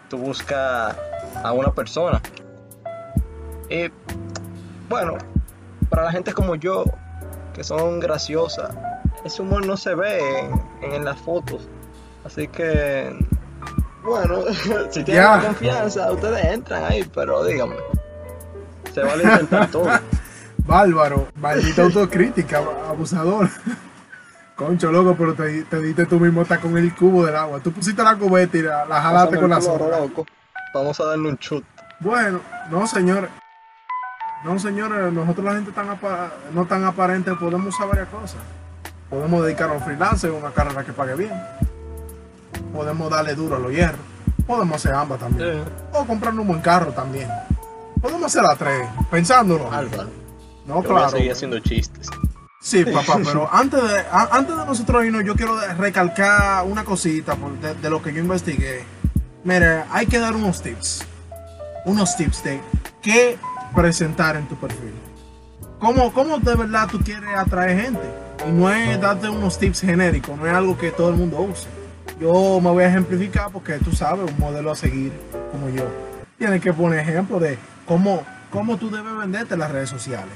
tú 0.09 0.17
buscas 0.17 0.95
a 1.43 1.51
una 1.53 1.71
persona. 1.71 2.21
Y 3.69 3.89
bueno, 4.89 5.17
para 5.89 6.05
la 6.05 6.11
gente 6.11 6.33
como 6.33 6.55
yo, 6.55 6.85
que 7.53 7.63
son 7.63 7.99
graciosas, 7.99 8.75
ese 9.23 9.41
humor 9.41 9.65
no 9.65 9.77
se 9.77 9.95
ve 9.95 10.39
en, 10.81 10.93
en 10.93 11.05
las 11.05 11.19
fotos. 11.19 11.67
Así 12.25 12.47
que, 12.47 13.15
bueno, 14.03 14.43
si 14.89 15.03
tienen 15.03 15.41
confianza, 15.41 16.11
ustedes 16.11 16.45
entran 16.45 16.83
ahí, 16.83 17.09
pero 17.13 17.43
díganme. 17.43 17.75
Se 18.93 19.01
vale 19.01 19.23
intentar 19.23 19.69
todo. 19.69 19.89
Bárbaro, 20.65 21.27
maldita 21.35 21.83
autocrítica, 21.83 22.61
abusador. 22.87 23.49
Concho, 24.55 24.91
loco, 24.91 25.15
pero 25.17 25.33
te, 25.33 25.63
te 25.63 25.79
diste 25.79 26.05
tú 26.05 26.19
mismo 26.19 26.41
hasta 26.41 26.59
con 26.59 26.77
el 26.77 26.93
cubo 26.93 27.25
del 27.25 27.35
agua. 27.35 27.61
Tú 27.61 27.71
pusiste 27.71 28.03
la 28.03 28.15
cubeta 28.17 28.57
y 28.57 28.61
la, 28.61 28.85
la 28.85 29.01
jalaste 29.01 29.37
con 29.37 29.49
la 29.49 29.59
loco. 29.59 30.25
Vamos 30.73 30.99
a 30.99 31.05
darle 31.05 31.29
un 31.29 31.37
chut. 31.37 31.63
Bueno, 31.99 32.39
no, 32.69 32.87
señores. 32.87 33.29
No, 34.43 34.57
señores, 34.57 35.11
nosotros 35.11 35.45
la 35.45 35.53
gente 35.53 35.71
tan 35.71 35.87
no 36.53 36.65
tan 36.65 36.85
aparente 36.85 37.33
podemos 37.35 37.75
usar 37.75 37.87
varias 37.89 38.07
cosas. 38.07 38.37
Podemos 39.09 39.43
dedicar 39.43 39.69
a 39.69 39.73
un 39.73 39.81
freelancer, 39.81 40.31
una 40.31 40.51
carrera 40.51 40.83
que 40.85 40.93
pague 40.93 41.15
bien. 41.15 41.33
Podemos 42.73 43.09
darle 43.09 43.35
duro 43.35 43.55
a 43.55 43.59
los 43.59 43.71
hierros. 43.71 43.99
Podemos 44.45 44.77
hacer 44.77 44.93
ambas 44.93 45.19
también. 45.19 45.49
Eh, 45.59 45.63
O 45.93 46.05
comprarnos 46.05 46.41
un 46.43 46.47
buen 46.47 46.61
carro 46.61 46.91
también. 46.93 47.29
Podemos 48.01 48.23
hacer 48.27 48.43
las 48.43 48.57
tres, 48.57 48.87
pensándolo. 49.11 49.71
Álvaro, 49.71 50.09
No, 50.65 50.75
yo 50.81 50.89
voy 50.89 50.97
a 50.97 50.99
claro. 50.99 51.09
seguir 51.09 51.31
haciendo 51.33 51.59
chistes. 51.59 52.07
Sí, 52.61 52.85
papá, 52.85 53.17
pero 53.23 53.49
antes 53.51 53.81
de, 53.83 53.99
a- 54.11 54.29
antes 54.31 54.55
de 54.55 54.65
nosotros 54.65 55.03
irnos, 55.05 55.23
yo 55.25 55.35
quiero 55.35 55.59
recalcar 55.77 56.63
una 56.65 56.83
cosita 56.85 57.35
de, 57.61 57.73
de 57.75 57.89
lo 57.89 58.01
que 58.01 58.13
yo 58.13 58.19
investigué. 58.21 58.85
Mira, 59.43 59.87
hay 59.89 60.05
que 60.05 60.19
dar 60.19 60.35
unos 60.35 60.61
tips. 60.61 61.05
Unos 61.85 62.15
tips 62.17 62.43
de 62.43 62.59
qué 63.01 63.37
presentar 63.73 64.35
en 64.35 64.47
tu 64.47 64.55
perfil. 64.55 64.93
¿Cómo, 65.79 66.11
cómo 66.11 66.39
de 66.39 66.55
verdad 66.55 66.89
tú 66.91 66.99
quieres 66.99 67.29
atraer 67.37 67.79
gente? 67.79 68.01
Y 68.47 68.51
no 68.51 68.69
es 68.69 68.99
darte 68.99 69.29
unos 69.29 69.57
tips 69.57 69.81
genéricos, 69.81 70.37
no 70.37 70.45
es 70.45 70.53
algo 70.53 70.77
que 70.77 70.91
todo 70.91 71.09
el 71.09 71.15
mundo 71.15 71.39
use. 71.39 71.67
Yo 72.19 72.59
me 72.61 72.69
voy 72.69 72.83
a 72.83 72.89
ejemplificar 72.89 73.49
porque 73.51 73.73
tú 73.79 73.93
sabes, 73.93 74.29
un 74.29 74.37
modelo 74.37 74.71
a 74.71 74.75
seguir 74.75 75.13
como 75.51 75.69
yo. 75.69 75.85
Tienes 76.37 76.61
que 76.61 76.73
poner 76.73 76.99
ejemplo 76.99 77.39
de 77.39 77.57
cómo, 77.85 78.23
cómo 78.51 78.77
tú 78.77 78.89
debes 78.89 79.15
venderte 79.15 79.53
en 79.53 79.61
las 79.61 79.71
redes 79.71 79.89
sociales. 79.89 80.33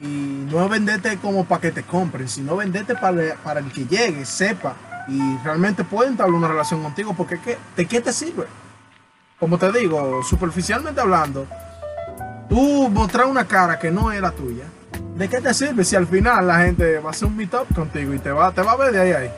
Y 0.00 0.06
no 0.50 0.66
venderte 0.68 1.18
como 1.18 1.44
para 1.44 1.60
que 1.60 1.72
te 1.72 1.82
compren, 1.82 2.28
sino 2.28 2.56
venderte 2.56 2.94
para, 2.94 3.34
para 3.44 3.60
el 3.60 3.70
que 3.70 3.84
llegue, 3.84 4.24
sepa 4.24 4.76
y 5.08 5.36
realmente 5.44 5.84
pueda 5.84 6.08
entablar 6.10 6.34
una 6.36 6.48
relación 6.48 6.82
contigo. 6.82 7.14
Porque 7.14 7.38
¿qué- 7.40 7.58
¿de 7.76 7.86
qué 7.86 8.00
te 8.00 8.12
sirve? 8.12 8.46
Como 9.38 9.58
te 9.58 9.70
digo, 9.72 10.22
superficialmente 10.22 11.00
hablando, 11.00 11.46
tú 12.48 12.88
mostrar 12.88 13.26
una 13.26 13.44
cara 13.46 13.78
que 13.78 13.90
no 13.90 14.10
es 14.12 14.20
la 14.20 14.30
tuya. 14.30 14.64
¿De 15.14 15.28
qué 15.28 15.40
te 15.40 15.52
sirve 15.54 15.84
si 15.84 15.96
al 15.96 16.06
final 16.06 16.46
la 16.46 16.60
gente 16.60 16.98
va 16.98 17.08
a 17.08 17.12
hacer 17.12 17.28
un 17.28 17.36
meetup 17.36 17.74
contigo 17.74 18.12
y 18.14 18.18
te 18.18 18.30
va, 18.30 18.52
te 18.52 18.62
va 18.62 18.72
a 18.72 18.76
ver 18.76 18.92
de 18.92 19.00
ahí 19.00 19.12
a 19.12 19.18
ahí? 19.18 19.30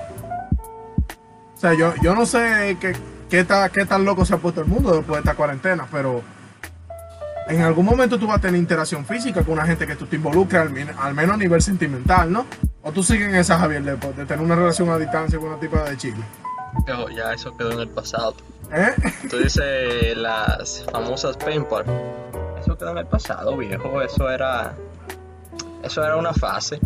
O 1.56 1.60
sea, 1.60 1.74
yo, 1.74 1.92
yo 2.02 2.14
no 2.14 2.26
sé 2.26 2.76
qué, 2.80 2.96
qué, 3.28 3.46
qué 3.72 3.84
tan 3.86 4.04
loco 4.04 4.24
se 4.24 4.34
ha 4.34 4.38
puesto 4.38 4.60
el 4.60 4.66
mundo 4.68 4.94
después 4.96 5.16
de 5.16 5.20
esta 5.20 5.34
cuarentena, 5.34 5.86
pero 5.90 6.22
en 7.48 7.62
algún 7.62 7.86
momento 7.86 8.18
tú 8.18 8.26
vas 8.26 8.38
a 8.38 8.40
tener 8.40 8.60
interacción 8.60 9.04
física 9.04 9.42
con 9.42 9.54
una 9.54 9.66
gente 9.66 9.86
que 9.86 9.96
tú 9.96 10.06
te 10.06 10.16
involucres, 10.16 10.60
al, 10.60 11.14
menos 11.14 11.34
a 11.34 11.36
nivel 11.36 11.62
sentimental, 11.62 12.30
¿no? 12.30 12.46
O 12.82 12.92
tú 12.92 13.02
sigues 13.02 13.28
en 13.28 13.34
esa, 13.34 13.58
Javier, 13.58 13.82
de, 13.82 13.96
de 13.96 14.26
tener 14.26 14.44
una 14.44 14.54
relación 14.54 14.88
a 14.90 14.98
distancia 14.98 15.38
con 15.38 15.48
una 15.48 15.60
tipa 15.60 15.82
de 15.84 15.96
Chile. 15.96 16.22
Yo, 16.86 17.08
ya 17.08 17.32
eso 17.32 17.56
quedó 17.56 17.72
en 17.72 17.80
el 17.80 17.88
pasado. 17.88 18.34
¿Eh? 18.72 18.94
Tú 19.30 19.38
dices 19.38 20.16
las 20.16 20.84
famosas 20.92 21.36
pal. 21.36 21.66
Eso 22.60 22.76
quedó 22.76 22.90
en 22.90 22.98
el 22.98 23.06
pasado, 23.06 23.56
viejo. 23.56 24.02
Eso 24.02 24.28
era. 24.28 24.74
Eso 25.82 26.04
era 26.04 26.16
una 26.16 26.34
fase. 26.34 26.78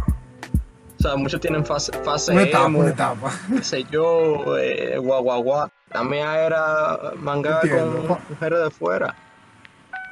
O 0.99 1.03
sea, 1.03 1.17
muchos 1.17 1.41
tienen 1.41 1.67
fase, 1.67 1.91
fase 2.05 2.31
Una 2.33 2.43
etapa, 2.43 2.67
emo, 2.67 2.79
una 2.79 2.91
etapa. 2.91 3.33
qué 3.49 3.65
sé 3.65 3.85
yo, 3.91 4.57
eh, 4.57 4.97
guau, 4.99 5.23
guau, 5.25 5.43
guau. 5.43 5.69
La 5.91 6.05
mía 6.05 6.47
era 6.47 6.99
manga 7.17 7.59
Entiendo. 7.63 8.07
con 8.07 8.19
mujeres 8.29 8.61
de 8.61 8.71
fuera. 8.71 9.17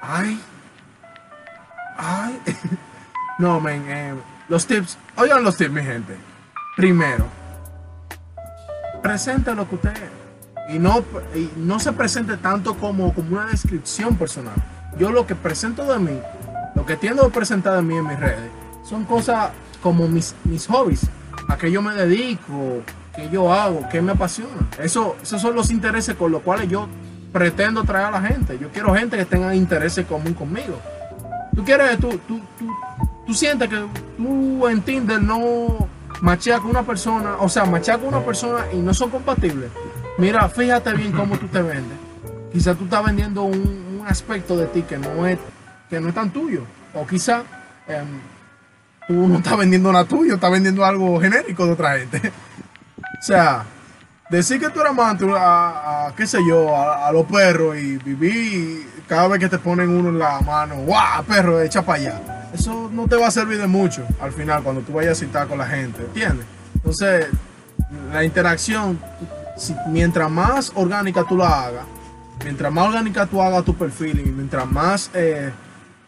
Ay. 0.01 0.41
Ay. 1.97 2.41
No, 3.39 3.59
men. 3.59 3.83
eh, 3.89 4.15
los 4.51 4.67
tips. 4.67 4.99
Oigan 5.17 5.43
los 5.43 5.57
tips, 5.57 5.71
mi 5.71 5.83
gente. 5.83 6.15
Primero, 6.77 7.25
presente 9.03 9.55
lo 9.55 9.67
que 9.67 9.77
usted 9.77 9.93
es. 9.97 10.75
Y 10.75 10.79
no, 10.79 11.03
y 11.35 11.51
no 11.57 11.81
se 11.81 11.93
presente 11.93 12.37
tanto 12.37 12.75
como, 12.75 13.15
como 13.15 13.37
una 13.37 13.47
descripción 13.47 14.17
personal. 14.17 14.55
Yo 14.99 15.11
lo 15.11 15.27
que 15.27 15.35
presento 15.35 15.91
de 15.91 15.99
mí, 15.99 16.21
lo 16.75 16.85
que 16.85 16.97
tiendo 16.97 17.25
a 17.25 17.31
presentar 17.31 17.77
de 17.77 17.83
mí 17.83 17.97
en 17.97 18.07
mis 18.07 18.21
redes, 18.21 18.51
son 18.85 19.05
cosas 19.05 19.53
como 19.83 20.07
mis, 20.07 20.35
mis 20.45 20.67
hobbies, 20.67 21.09
a 21.49 21.57
que 21.57 21.73
yo 21.73 21.81
me 21.81 21.95
dedico, 21.95 22.83
que 23.17 23.31
yo 23.31 23.51
hago, 23.53 23.89
que 23.89 24.03
me 24.03 24.13
apasiona. 24.13 24.69
Eso, 24.79 25.17
esos 25.23 25.41
son 25.41 25.55
los 25.55 25.71
intereses 25.71 26.15
con 26.15 26.31
los 26.31 26.43
cuales 26.43 26.69
yo 26.69 26.89
pretendo 27.33 27.85
traer 27.85 28.07
a 28.07 28.11
la 28.11 28.23
gente. 28.23 28.59
Yo 28.59 28.71
quiero 28.71 28.95
gente 28.95 29.17
que 29.17 29.25
tenga 29.25 29.55
intereses 29.55 30.07
común 30.07 30.35
conmigo. 30.35 30.81
Tú 31.55 31.65
quieres, 31.65 31.99
tú, 31.99 32.11
tú, 32.27 32.41
tú, 32.59 32.69
tú 33.27 33.35
sientes 33.35 33.69
que 33.69 33.85
tú 34.17 34.69
en 34.69 34.83
Tinder 34.83 35.21
no 35.23 35.89
macheas 36.21 36.61
con 36.61 36.71
una 36.71 36.83
persona, 36.83 37.37
o 37.39 37.49
sea, 37.49 37.65
macheas 37.65 37.99
con 37.99 38.09
una 38.09 38.25
persona 38.25 38.67
y 38.73 38.77
no 38.77 38.95
son 38.95 39.11
compatibles. 39.11 39.71
Mira, 40.19 40.49
fíjate 40.49 40.93
bien 40.95 41.13
cómo 41.13 41.39
tú 41.39 41.47
te 41.49 41.63
vendes. 41.63 41.97
Quizá 42.53 42.75
tú 42.75 42.85
estás 42.85 43.05
vendiendo 43.05 43.43
un, 43.43 44.01
un 44.01 44.07
aspecto 44.07 44.57
de 44.57 44.67
ti 44.67 44.83
que 44.83 44.99
no 44.99 45.27
es, 45.27 45.39
que 45.89 46.01
no 46.01 46.09
es 46.09 46.15
tan 46.15 46.31
tuyo. 46.31 46.65
O 46.95 47.07
quizá 47.07 47.43
em, 47.87 48.07
tú 49.07 49.29
no 49.29 49.39
estás 49.39 49.57
vendiendo 49.57 49.93
nada 49.93 50.05
tuyo, 50.05 50.35
estás 50.35 50.51
vendiendo 50.51 50.85
algo 50.85 51.21
genérico 51.21 51.67
de 51.67 51.73
otra 51.73 51.99
gente. 51.99 52.33
o 52.99 53.23
sea, 53.23 53.65
decir 54.31 54.61
que 54.61 54.71
tú 54.71 54.81
eres 54.81 54.93
amante 54.93 55.27
a, 55.37 56.13
qué 56.17 56.27
sé 56.27 56.39
yo, 56.47 56.75
a, 56.77 57.11
los 57.13 57.27
perros 57.27 57.77
y 57.77 57.97
vivir 57.99 58.89
cada 59.09 59.29
vez 59.29 59.41
que 59.41 59.49
te 59.49 59.59
ponen 59.59 59.89
uno 59.89 60.11
en 60.11 60.19
la 60.19 60.41
mano, 60.41 60.77
¡guau! 60.77 61.25
Perro, 61.25 61.61
echa 61.61 61.83
para 61.83 61.99
allá. 61.99 62.49
Eso 62.55 62.89
no 62.93 63.07
te 63.09 63.17
va 63.17 63.27
a 63.27 63.31
servir 63.31 63.59
de 63.59 63.67
mucho 63.67 64.05
al 64.21 64.33
final 64.33 64.63
cuando 64.63 64.83
tú 64.83 64.93
vayas 64.93 65.13
a 65.13 65.21
citar 65.21 65.49
con 65.49 65.59
la 65.59 65.67
gente, 65.67 66.03
¿entiendes? 66.03 66.47
Entonces, 66.75 67.27
la 68.13 68.25
interacción, 68.25 68.99
mientras 69.89 70.31
más 70.31 70.73
orgánica 70.75 71.25
tú 71.29 71.37
la 71.37 71.65
hagas, 71.65 71.85
mientras 72.45 72.73
más 72.73 72.87
orgánica 72.87 73.27
tú 73.27 73.43
hagas 73.43 73.65
tu 73.65 73.75
perfil 73.75 74.21
y 74.21 74.31
mientras 74.31 74.71
más 74.71 75.11
eh, 75.15 75.51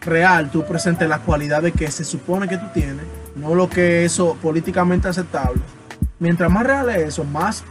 real 0.01 0.51
tú 0.51 0.65
presentes 0.65 1.09
las 1.09 1.21
cualidades 1.21 1.73
que 1.73 1.91
se 1.91 2.05
supone 2.05 2.49
que 2.49 2.57
tú 2.57 2.67
tienes, 2.73 3.05
no 3.37 3.55
lo 3.55 3.69
que 3.69 4.05
es 4.05 4.13
eso 4.13 4.37
políticamente 4.41 5.09
aceptable. 5.09 5.61
Mientras 6.19 6.51
más 6.51 6.65
real 6.65 6.89
es 6.91 7.09
eso, 7.09 7.25
más, 7.25 7.65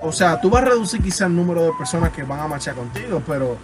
o 0.00 0.12
sea, 0.12 0.40
tú 0.40 0.50
vas 0.50 0.62
a 0.62 0.66
reducir 0.66 1.02
quizá 1.02 1.26
el 1.26 1.34
número 1.34 1.62
de 1.62 1.72
personas 1.72 2.12
que 2.12 2.22
van 2.22 2.40
a 2.40 2.46
marchar 2.46 2.74
contigo, 2.74 3.22
pero 3.26 3.56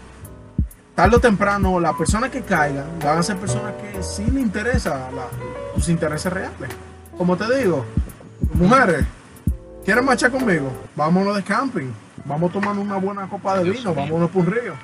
tarde 0.94 1.16
o 1.16 1.20
temprano 1.20 1.78
las 1.80 1.94
personas 1.94 2.30
que 2.30 2.42
caigan 2.42 2.86
van 3.02 3.18
a 3.18 3.22
ser 3.22 3.36
personas 3.36 3.74
que 3.74 4.02
sí 4.02 4.24
le 4.30 4.40
interesa 4.40 5.08
tus 5.74 5.88
intereses 5.88 6.32
reales. 6.32 6.70
Como 7.16 7.36
te 7.36 7.58
digo, 7.58 7.84
mujeres, 8.54 9.04
¿quieren 9.84 10.04
marchar 10.04 10.30
conmigo? 10.30 10.72
Vámonos 10.96 11.36
de 11.36 11.42
camping, 11.42 11.92
vamos 12.24 12.52
tomando 12.52 12.82
una 12.82 12.96
buena 12.96 13.28
copa 13.28 13.58
de 13.58 13.70
vino, 13.70 13.94
vámonos 13.94 14.30
por 14.30 14.42
un 14.42 14.52
río. 14.52 14.74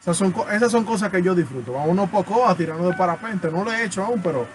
Esas 0.00 0.18
son, 0.18 0.34
esas 0.52 0.70
son 0.70 0.84
cosas 0.84 1.10
que 1.10 1.22
yo 1.22 1.34
disfruto. 1.34 1.72
Vámonos 1.72 2.10
poco 2.10 2.46
a 2.46 2.54
tirarnos 2.54 2.88
de 2.88 2.92
parapente. 2.92 3.50
No 3.50 3.64
lo 3.64 3.72
he 3.72 3.84
hecho 3.84 4.04
aún, 4.04 4.20
pero 4.22 4.46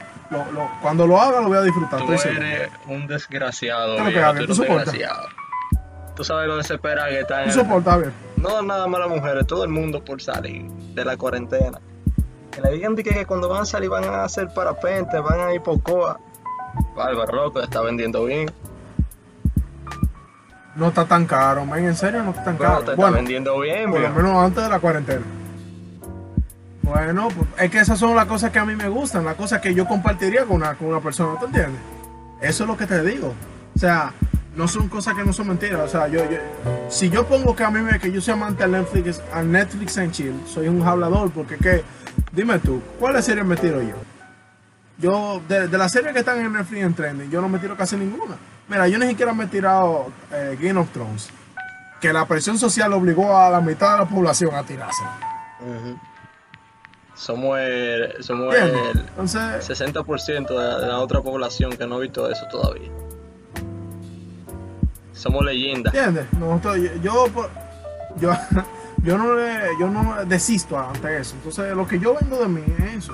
cuando 0.79 1.07
lo 1.07 1.19
haga 1.19 1.41
lo 1.41 1.47
voy 1.47 1.57
a 1.57 1.61
disfrutar. 1.61 2.05
Tú 2.05 2.13
eres 2.13 2.69
un 2.85 3.07
desgraciado. 3.07 3.97
¿Qué 4.05 4.45
tú, 4.45 4.53
desgraciado. 4.53 5.38
Tú 6.19 6.25
sabes 6.25 6.49
lo 6.49 6.57
desesperado 6.57 7.07
que 7.11 7.21
está 7.21 7.49
soportas 7.49 7.97
bien. 7.97 8.13
No 8.35 8.61
nada 8.61 8.87
más 8.87 8.99
las 8.99 9.09
mujeres, 9.09 9.47
todo 9.47 9.63
el 9.63 9.69
mundo 9.69 10.03
por 10.03 10.21
salir 10.21 10.63
de 10.93 11.05
la 11.05 11.15
cuarentena. 11.15 11.79
Que 12.51 12.59
le 12.59 12.71
digan 12.71 12.93
que, 12.93 13.03
que 13.03 13.25
cuando 13.25 13.47
van 13.47 13.61
a 13.61 13.65
salir 13.65 13.89
van 13.89 14.03
a 14.03 14.25
hacer 14.25 14.49
parapente, 14.53 15.17
van 15.17 15.39
a 15.39 15.53
ir 15.53 15.61
pocoa. 15.61 16.19
Bárbaro 16.93 17.33
loco, 17.33 17.61
está 17.61 17.79
vendiendo 17.79 18.25
bien. 18.25 18.51
No 20.75 20.89
está 20.89 21.05
tan 21.05 21.25
caro, 21.25 21.63
man. 21.63 21.85
En 21.85 21.95
serio, 21.95 22.21
no 22.21 22.31
está 22.31 22.43
tan 22.43 22.57
caro. 22.57 22.81
Te 22.81 22.91
está 22.91 23.11
vendiendo 23.11 23.57
bien, 23.57 23.89
Por 23.89 24.01
lo 24.01 24.09
menos 24.09 24.43
antes 24.43 24.61
de 24.61 24.69
la 24.69 24.79
cuarentena. 24.81 25.23
Bueno, 26.81 27.29
pues, 27.29 27.47
es 27.59 27.71
que 27.71 27.79
esas 27.79 27.97
son 27.97 28.13
las 28.13 28.25
cosas 28.25 28.51
que 28.51 28.59
a 28.59 28.65
mí 28.65 28.75
me 28.75 28.89
gustan, 28.89 29.23
las 29.23 29.35
cosas 29.35 29.61
que 29.61 29.73
yo 29.73 29.87
compartiría 29.87 30.43
con 30.43 30.57
una, 30.57 30.75
con 30.75 30.89
una 30.89 30.99
persona, 30.99 31.39
¿te 31.39 31.45
entiendes? 31.45 31.81
Eso 32.41 32.63
es 32.65 32.69
lo 32.69 32.75
que 32.75 32.87
te 32.87 33.01
digo. 33.03 33.33
O 33.73 33.79
sea, 33.79 34.11
no 34.59 34.67
son 34.67 34.89
cosas 34.89 35.15
que 35.15 35.23
no 35.23 35.31
son 35.31 35.47
mentiras. 35.47 35.79
O 35.79 35.87
sea, 35.87 36.09
yo, 36.09 36.21
si 36.89 37.09
yo 37.09 37.25
pongo 37.25 37.55
que 37.55 37.63
a 37.63 37.71
mí 37.71 37.79
me, 37.79 37.97
que 37.97 38.11
yo 38.11 38.19
soy 38.19 38.33
amante 38.33 38.61
al 38.61 38.71
Netflix, 38.71 39.21
al 39.31 39.49
Netflix 39.49 39.95
en 39.97 40.11
chill, 40.11 40.35
soy 40.45 40.67
un 40.67 40.85
hablador, 40.85 41.31
porque 41.31 41.55
que, 41.55 41.81
dime 42.33 42.59
tú, 42.59 42.81
¿cuáles 42.99 43.23
series 43.23 43.45
me 43.45 43.55
tiro 43.55 43.81
yo? 43.81 43.95
Yo, 44.97 45.41
de, 45.47 45.69
las 45.77 45.93
series 45.93 46.11
que 46.11 46.19
están 46.19 46.39
en 46.39 46.51
Netflix 46.51 46.83
en 46.83 46.93
trending, 46.93 47.31
yo 47.31 47.39
no 47.39 47.47
me 47.47 47.57
tiro 47.59 47.77
casi 47.77 47.95
ninguna. 47.95 48.35
Mira, 48.67 48.85
yo 48.89 48.99
ni 48.99 49.07
siquiera 49.07 49.33
me 49.33 49.45
he 49.45 49.47
tirado 49.47 50.11
eh, 50.29 50.57
Game 50.59 50.77
of 50.77 50.89
Thrones, 50.91 51.29
que 52.01 52.11
la 52.11 52.25
presión 52.25 52.57
social 52.57 52.91
obligó 52.91 53.37
a 53.37 53.49
la 53.49 53.61
mitad 53.61 53.93
de 53.93 53.99
la 53.99 54.09
población 54.09 54.53
a 54.55 54.63
tirarse. 54.63 55.03
Somos 57.15 57.57
el, 57.59 58.21
somos 58.21 58.53
el 58.53 58.73
60% 59.15 60.79
de 60.81 60.87
la 60.87 60.99
otra 60.99 61.21
población 61.21 61.71
que 61.77 61.87
no 61.87 61.95
ha 61.95 61.99
visto 61.99 62.29
eso 62.29 62.45
todavía. 62.51 62.89
Somos 65.19 65.43
leyendas. 65.43 65.93
¿Entiendes? 65.93 66.27
yo, 67.01 67.27
yo, 68.19 68.31
yo, 69.03 69.17
no, 69.17 69.35
yo 69.79 69.89
no 69.89 70.25
desisto 70.25 70.79
ante 70.79 71.19
eso. 71.19 71.35
Entonces, 71.35 71.75
lo 71.75 71.87
que 71.87 71.99
yo 71.99 72.15
vendo 72.19 72.39
de 72.39 72.47
mí 72.47 72.63
es 72.79 72.95
eso. 72.95 73.11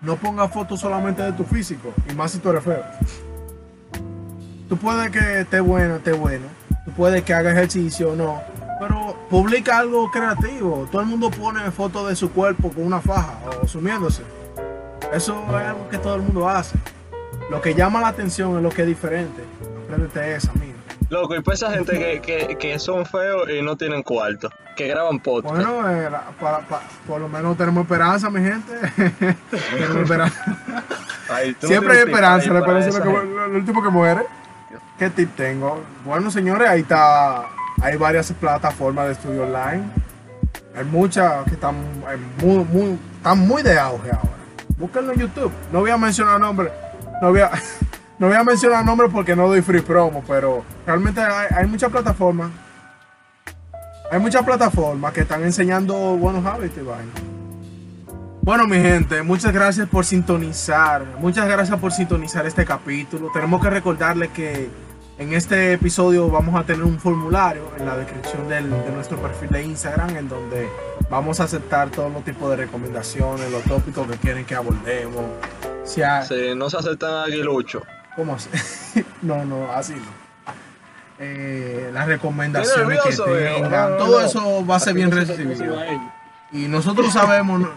No 0.00 0.16
pongas 0.16 0.50
fotos 0.50 0.80
solamente 0.80 1.22
de 1.22 1.32
tu 1.32 1.44
físico, 1.44 1.92
y 2.10 2.14
más 2.14 2.30
si 2.30 2.38
tú 2.38 2.48
eres 2.48 2.64
feo. 2.64 2.82
Tú 4.68 4.76
puedes 4.78 5.10
que 5.10 5.40
esté 5.40 5.60
bueno, 5.60 5.96
esté 5.96 6.12
bueno. 6.12 6.46
Tú 6.86 6.92
puedes 6.92 7.22
que 7.22 7.34
haga 7.34 7.52
ejercicio 7.52 8.12
o 8.12 8.16
no 8.16 8.40
pero 8.80 9.14
publica 9.28 9.78
algo 9.78 10.10
creativo. 10.10 10.88
Todo 10.90 11.02
el 11.02 11.06
mundo 11.06 11.30
pone 11.30 11.70
fotos 11.70 12.08
de 12.08 12.16
su 12.16 12.30
cuerpo 12.30 12.70
con 12.70 12.86
una 12.86 13.00
faja 13.00 13.38
o 13.62 13.68
sumiéndose. 13.68 14.22
Eso 15.12 15.44
es 15.48 15.54
algo 15.54 15.86
que 15.90 15.98
todo 15.98 16.14
el 16.14 16.22
mundo 16.22 16.48
hace. 16.48 16.78
Lo 17.50 17.60
que 17.60 17.74
llama 17.74 18.00
la 18.00 18.08
atención 18.08 18.56
es 18.56 18.62
lo 18.62 18.70
que 18.70 18.82
es 18.82 18.88
diferente. 18.88 19.44
Apréndete 19.84 20.34
esa, 20.34 20.50
amigo. 20.52 20.69
Loco, 21.10 21.34
y 21.34 21.40
pues 21.40 21.60
esa 21.60 21.72
gente 21.72 21.98
que, 21.98 22.20
que, 22.20 22.56
que, 22.56 22.78
son 22.78 23.04
feos 23.04 23.50
y 23.50 23.60
no 23.62 23.76
tienen 23.76 24.04
cuarto, 24.04 24.48
que 24.76 24.86
graban 24.86 25.18
podcast. 25.18 25.56
Bueno, 25.56 25.90
eh, 25.90 26.08
para, 26.40 26.60
por 27.04 27.20
lo 27.20 27.28
menos 27.28 27.56
tenemos 27.58 27.82
esperanza, 27.82 28.30
mi 28.30 28.40
gente. 28.40 28.72
tenemos 29.50 29.96
esperanza. 29.96 30.44
Siempre 31.60 31.94
hay 31.94 31.98
esperanza, 32.04 32.52
la 32.52 32.60
esperanza 32.60 32.88
es 32.90 33.04
lo, 33.04 33.56
último 33.56 33.82
que 33.82 33.88
muere. 33.88 34.20
¿Qué 34.98 35.10
tip 35.10 35.34
tengo? 35.34 35.82
Bueno, 36.04 36.30
señores, 36.30 36.68
ahí 36.68 36.82
está 36.82 37.44
hay 37.82 37.96
varias 37.96 38.30
plataformas 38.32 39.06
de 39.06 39.12
estudio 39.12 39.42
online. 39.44 39.82
Hay 40.76 40.84
muchas 40.84 41.44
que 41.44 41.54
están 41.54 41.74
muy, 42.40 42.64
muy, 42.64 42.98
están 43.16 43.38
muy 43.38 43.62
de 43.62 43.78
auge 43.78 44.10
ahora. 44.10 44.30
Búsquenlo 44.76 45.12
en 45.12 45.20
YouTube. 45.20 45.52
No 45.72 45.80
voy 45.80 45.90
a 45.90 45.96
mencionar 45.96 46.38
nombres. 46.38 46.72
No 47.20 47.30
voy 47.30 47.40
a, 47.40 47.50
no 48.20 48.26
voy 48.26 48.36
a 48.36 48.44
mencionar 48.44 48.84
nombres 48.84 49.10
porque 49.10 49.34
no 49.34 49.48
doy 49.48 49.62
free 49.62 49.80
promo, 49.80 50.22
pero 50.28 50.62
realmente 50.86 51.22
hay, 51.22 51.66
muchas 51.66 51.90
plataformas. 51.90 52.50
Hay 54.12 54.20
muchas 54.20 54.44
plataformas 54.44 55.14
que 55.14 55.22
están 55.22 55.42
enseñando 55.42 55.94
buenos 56.18 56.44
hábitos 56.44 56.84
y 56.84 58.42
Bueno, 58.42 58.66
mi 58.66 58.76
gente, 58.76 59.22
muchas 59.22 59.54
gracias 59.54 59.88
por 59.88 60.04
sintonizar. 60.04 61.02
Muchas 61.18 61.48
gracias 61.48 61.78
por 61.78 61.92
sintonizar 61.92 62.44
este 62.44 62.66
capítulo. 62.66 63.30
Tenemos 63.32 63.62
que 63.62 63.70
recordarle 63.70 64.28
que 64.28 64.68
en 65.16 65.32
este 65.32 65.72
episodio 65.72 66.28
vamos 66.28 66.60
a 66.60 66.64
tener 66.64 66.82
un 66.82 67.00
formulario 67.00 67.62
en 67.78 67.86
la 67.86 67.96
descripción 67.96 68.46
de 68.50 68.60
nuestro 68.60 69.16
perfil 69.16 69.48
de 69.48 69.64
Instagram 69.64 70.14
en 70.18 70.28
donde 70.28 70.68
vamos 71.08 71.40
a 71.40 71.44
aceptar 71.44 71.88
todo 71.88 72.10
tipo 72.22 72.50
de 72.50 72.56
recomendaciones, 72.56 73.50
los 73.50 73.62
tópicos 73.62 74.06
que 74.08 74.18
quieren 74.18 74.44
que 74.44 74.54
abordemos. 74.54 75.24
Si 75.84 76.02
no 76.54 76.68
se 76.68 76.76
aceptan 76.76 77.14
aguilucho. 77.24 77.82
¿Cómo 78.20 78.34
así? 78.34 78.50
no, 79.22 79.46
no, 79.46 79.72
así 79.72 79.94
no. 79.94 80.52
Eh, 81.18 81.88
las 81.90 82.06
recomendaciones 82.06 83.00
que 83.00 83.16
tengan, 83.16 83.96
todo 83.96 84.20
eso 84.20 84.66
va 84.66 84.76
a 84.76 84.80
ser 84.80 84.92
bien 84.92 85.10
recibido. 85.10 85.74
Y 86.52 86.68
nosotros 86.68 87.14
sabemos... 87.14 87.62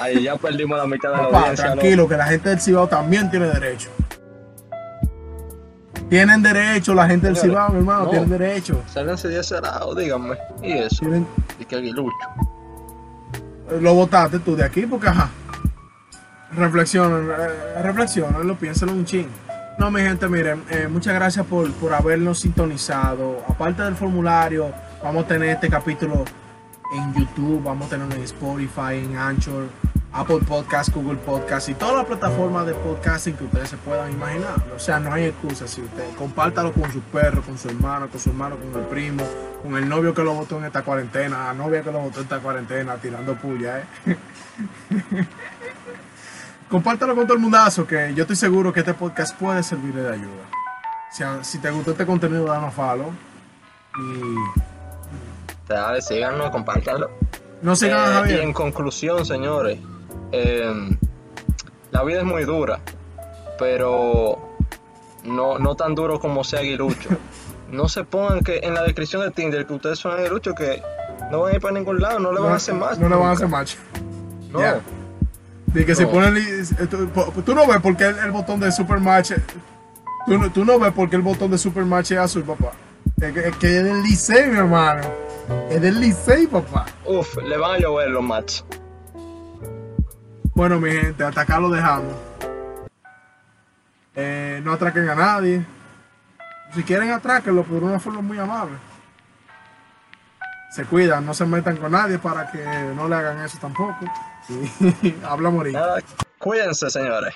Ahí 0.00 0.22
ya 0.22 0.36
perdimos 0.36 0.78
la 0.78 0.86
mitad 0.86 1.10
de 1.10 1.16
la 1.16 1.24
audiencia. 1.24 1.72
Tranquilo, 1.72 2.08
que 2.08 2.16
la 2.16 2.26
gente 2.26 2.50
del 2.50 2.60
Cibao 2.60 2.86
también 2.86 3.28
tiene 3.28 3.46
derecho. 3.46 3.90
Tienen 6.08 6.40
derecho, 6.40 6.94
la 6.94 7.08
gente 7.08 7.26
del 7.26 7.36
Cibao, 7.36 7.70
mi 7.70 7.78
hermano, 7.78 8.08
tienen 8.08 8.30
derecho. 8.30 8.84
Sálganse 8.86 9.26
de 9.26 9.40
ese 9.40 9.60
lado, 9.60 9.96
díganme. 9.96 10.38
¿Y 10.62 10.74
eso? 10.74 11.04
¿Y 11.58 11.64
qué 11.64 11.74
aguilucho? 11.74 12.14
Lo 13.80 13.94
votaste 13.94 14.38
tú 14.38 14.54
de 14.54 14.64
aquí 14.64 14.86
porque, 14.86 15.08
ajá. 15.08 15.28
Reflexionen, 16.56 17.30
eh, 17.30 17.82
reflexionen, 17.82 18.46
lo 18.46 18.56
piensen 18.56 18.88
un 18.90 19.04
ching. 19.04 19.28
No, 19.78 19.90
mi 19.90 20.00
gente, 20.02 20.28
miren, 20.28 20.62
eh, 20.70 20.86
muchas 20.88 21.14
gracias 21.14 21.44
por, 21.46 21.70
por 21.72 21.92
habernos 21.92 22.40
sintonizado. 22.40 23.42
Aparte 23.48 23.82
del 23.82 23.96
formulario, 23.96 24.72
vamos 25.02 25.24
a 25.24 25.28
tener 25.28 25.50
este 25.50 25.68
capítulo 25.68 26.24
en 26.94 27.14
YouTube, 27.14 27.62
vamos 27.62 27.88
a 27.88 27.90
tenerlo 27.90 28.14
en 28.14 28.22
Spotify, 28.22 28.98
en 29.04 29.16
Anchor 29.16 29.66
Apple 30.16 30.38
Podcast, 30.46 30.94
Google 30.94 31.16
Podcast 31.16 31.68
y 31.68 31.74
todas 31.74 31.96
las 31.96 32.04
plataformas 32.04 32.66
de 32.66 32.74
podcasting 32.74 33.34
que 33.34 33.44
ustedes 33.44 33.70
se 33.70 33.76
puedan 33.78 34.12
imaginar. 34.12 34.64
O 34.74 34.78
sea, 34.78 35.00
no 35.00 35.12
hay 35.12 35.24
excusa. 35.24 35.66
Si 35.66 35.82
usted 35.82 36.04
compártalo 36.16 36.72
con 36.72 36.90
su 36.92 37.00
perro, 37.00 37.42
con 37.42 37.58
su 37.58 37.68
hermano, 37.68 38.08
con 38.08 38.20
su 38.20 38.30
hermano, 38.30 38.56
con 38.56 38.80
el 38.80 38.86
primo, 38.86 39.24
con 39.60 39.76
el 39.76 39.88
novio 39.88 40.14
que 40.14 40.22
lo 40.22 40.34
votó 40.34 40.58
en 40.58 40.66
esta 40.66 40.82
cuarentena, 40.82 41.46
la 41.46 41.54
novia 41.54 41.82
que 41.82 41.90
lo 41.90 41.98
votó 41.98 42.18
en 42.18 42.22
esta 42.22 42.38
cuarentena, 42.38 42.94
tirando 42.94 43.34
puya, 43.34 43.80
¿eh? 43.80 43.86
compártalo 46.74 47.14
con 47.14 47.24
todo 47.24 47.36
el 47.36 47.40
mundazo, 47.40 47.86
que 47.86 48.12
yo 48.16 48.22
estoy 48.22 48.34
seguro 48.34 48.72
que 48.72 48.80
este 48.80 48.94
podcast 48.94 49.38
puede 49.38 49.62
servirle 49.62 50.02
de 50.02 50.12
ayuda. 50.14 50.42
Si, 51.12 51.22
si 51.42 51.58
te 51.58 51.70
gustó 51.70 51.92
este 51.92 52.04
contenido, 52.04 52.46
danos 52.46 52.74
follow. 52.74 53.12
Y. 53.96 54.34
Dale, 55.68 56.02
síganos, 56.02 56.50
compártanlo. 56.50 57.12
No 57.62 57.76
sigan 57.76 58.28
eh, 58.28 58.32
Y 58.32 58.40
en 58.40 58.52
conclusión, 58.52 59.24
señores 59.24 59.78
Em, 60.32 60.98
la 61.92 62.02
vida 62.02 62.18
es 62.18 62.24
muy 62.24 62.44
dura, 62.44 62.80
pero 63.56 64.56
no, 65.22 65.60
no 65.60 65.76
tan 65.76 65.94
duro 65.94 66.18
como 66.18 66.42
sea 66.42 66.58
aguilucho. 66.58 67.10
No 67.70 67.88
se 67.88 68.04
pongan 68.04 68.40
que 68.40 68.60
en 68.62 68.74
la 68.74 68.82
descripción 68.82 69.22
de 69.22 69.32
Tinder 69.32 69.66
que 69.66 69.72
ustedes 69.72 69.98
son 69.98 70.12
aguiluchos 70.12 70.54
que 70.54 70.80
no 71.32 71.40
van 71.40 71.52
a 71.52 71.56
ir 71.56 71.62
para 71.62 71.74
ningún 71.74 71.98
lado, 71.98 72.20
no 72.20 72.30
le 72.30 72.38
van 72.38 72.52
a 72.52 72.56
hacer 72.56 72.74
match. 72.74 72.98
No 72.98 73.08
le 73.08 73.16
van 73.16 73.28
a 73.28 73.32
hacer 73.32 73.48
match. 73.48 73.74
No. 74.50 74.60
De 75.74 75.84
que 75.84 75.94
se 75.96 76.06
ponen. 76.06 76.34
Tú, 77.44 77.54
no 77.54 77.66
ves 77.66 77.80
por 77.80 77.96
qué 77.96 78.06
el, 78.06 78.30
botón 78.30 78.60
de 78.60 78.70
super 78.70 79.00
match. 79.00 79.32
Tú, 80.24 80.50
tú, 80.50 80.64
no 80.64 80.78
ves 80.78 80.92
por 80.92 81.10
qué 81.10 81.16
el 81.16 81.22
botón 81.22 81.50
de 81.50 81.58
super 81.58 81.84
match 81.84 82.12
es 82.12 82.18
azul, 82.18 82.44
papá. 82.44 82.70
Es 83.20 83.32
que, 83.32 83.48
es, 83.48 83.56
que 83.56 83.78
es 83.78 83.84
del 83.84 84.02
liceo, 84.04 84.52
mi 84.52 84.58
hermano. 84.58 85.02
Es 85.68 85.80
del 85.80 86.00
liceo, 86.00 86.48
papá. 86.48 86.86
Uf, 87.04 87.36
le 87.42 87.56
van 87.56 87.72
a 87.72 87.78
llover 87.78 88.08
los 88.08 88.22
match. 88.22 88.62
Bueno, 90.54 90.78
mi 90.78 90.92
gente, 90.92 91.24
hasta 91.24 91.40
acá 91.40 91.58
lo 91.58 91.68
dejamos. 91.68 92.14
Eh, 94.14 94.60
no 94.62 94.74
atraquen 94.74 95.08
a 95.08 95.16
nadie. 95.16 95.66
Si 96.72 96.84
quieren, 96.84 97.10
atráquenlo, 97.10 97.64
pero 97.64 97.80
de 97.80 97.86
una 97.86 97.98
forma 97.98 98.20
muy 98.20 98.38
amable. 98.38 98.76
Se 100.70 100.84
cuidan, 100.84 101.26
no 101.26 101.34
se 101.34 101.44
metan 101.44 101.76
con 101.78 101.90
nadie 101.90 102.18
para 102.18 102.48
que 102.50 102.64
no 102.94 103.08
le 103.08 103.16
hagan 103.16 103.40
eso 103.40 103.58
tampoco. 103.60 103.98
Y 104.48 105.14
habla 105.24 105.50
morir. 105.50 105.76
Cuídense, 106.38 106.90
señores. 106.90 107.34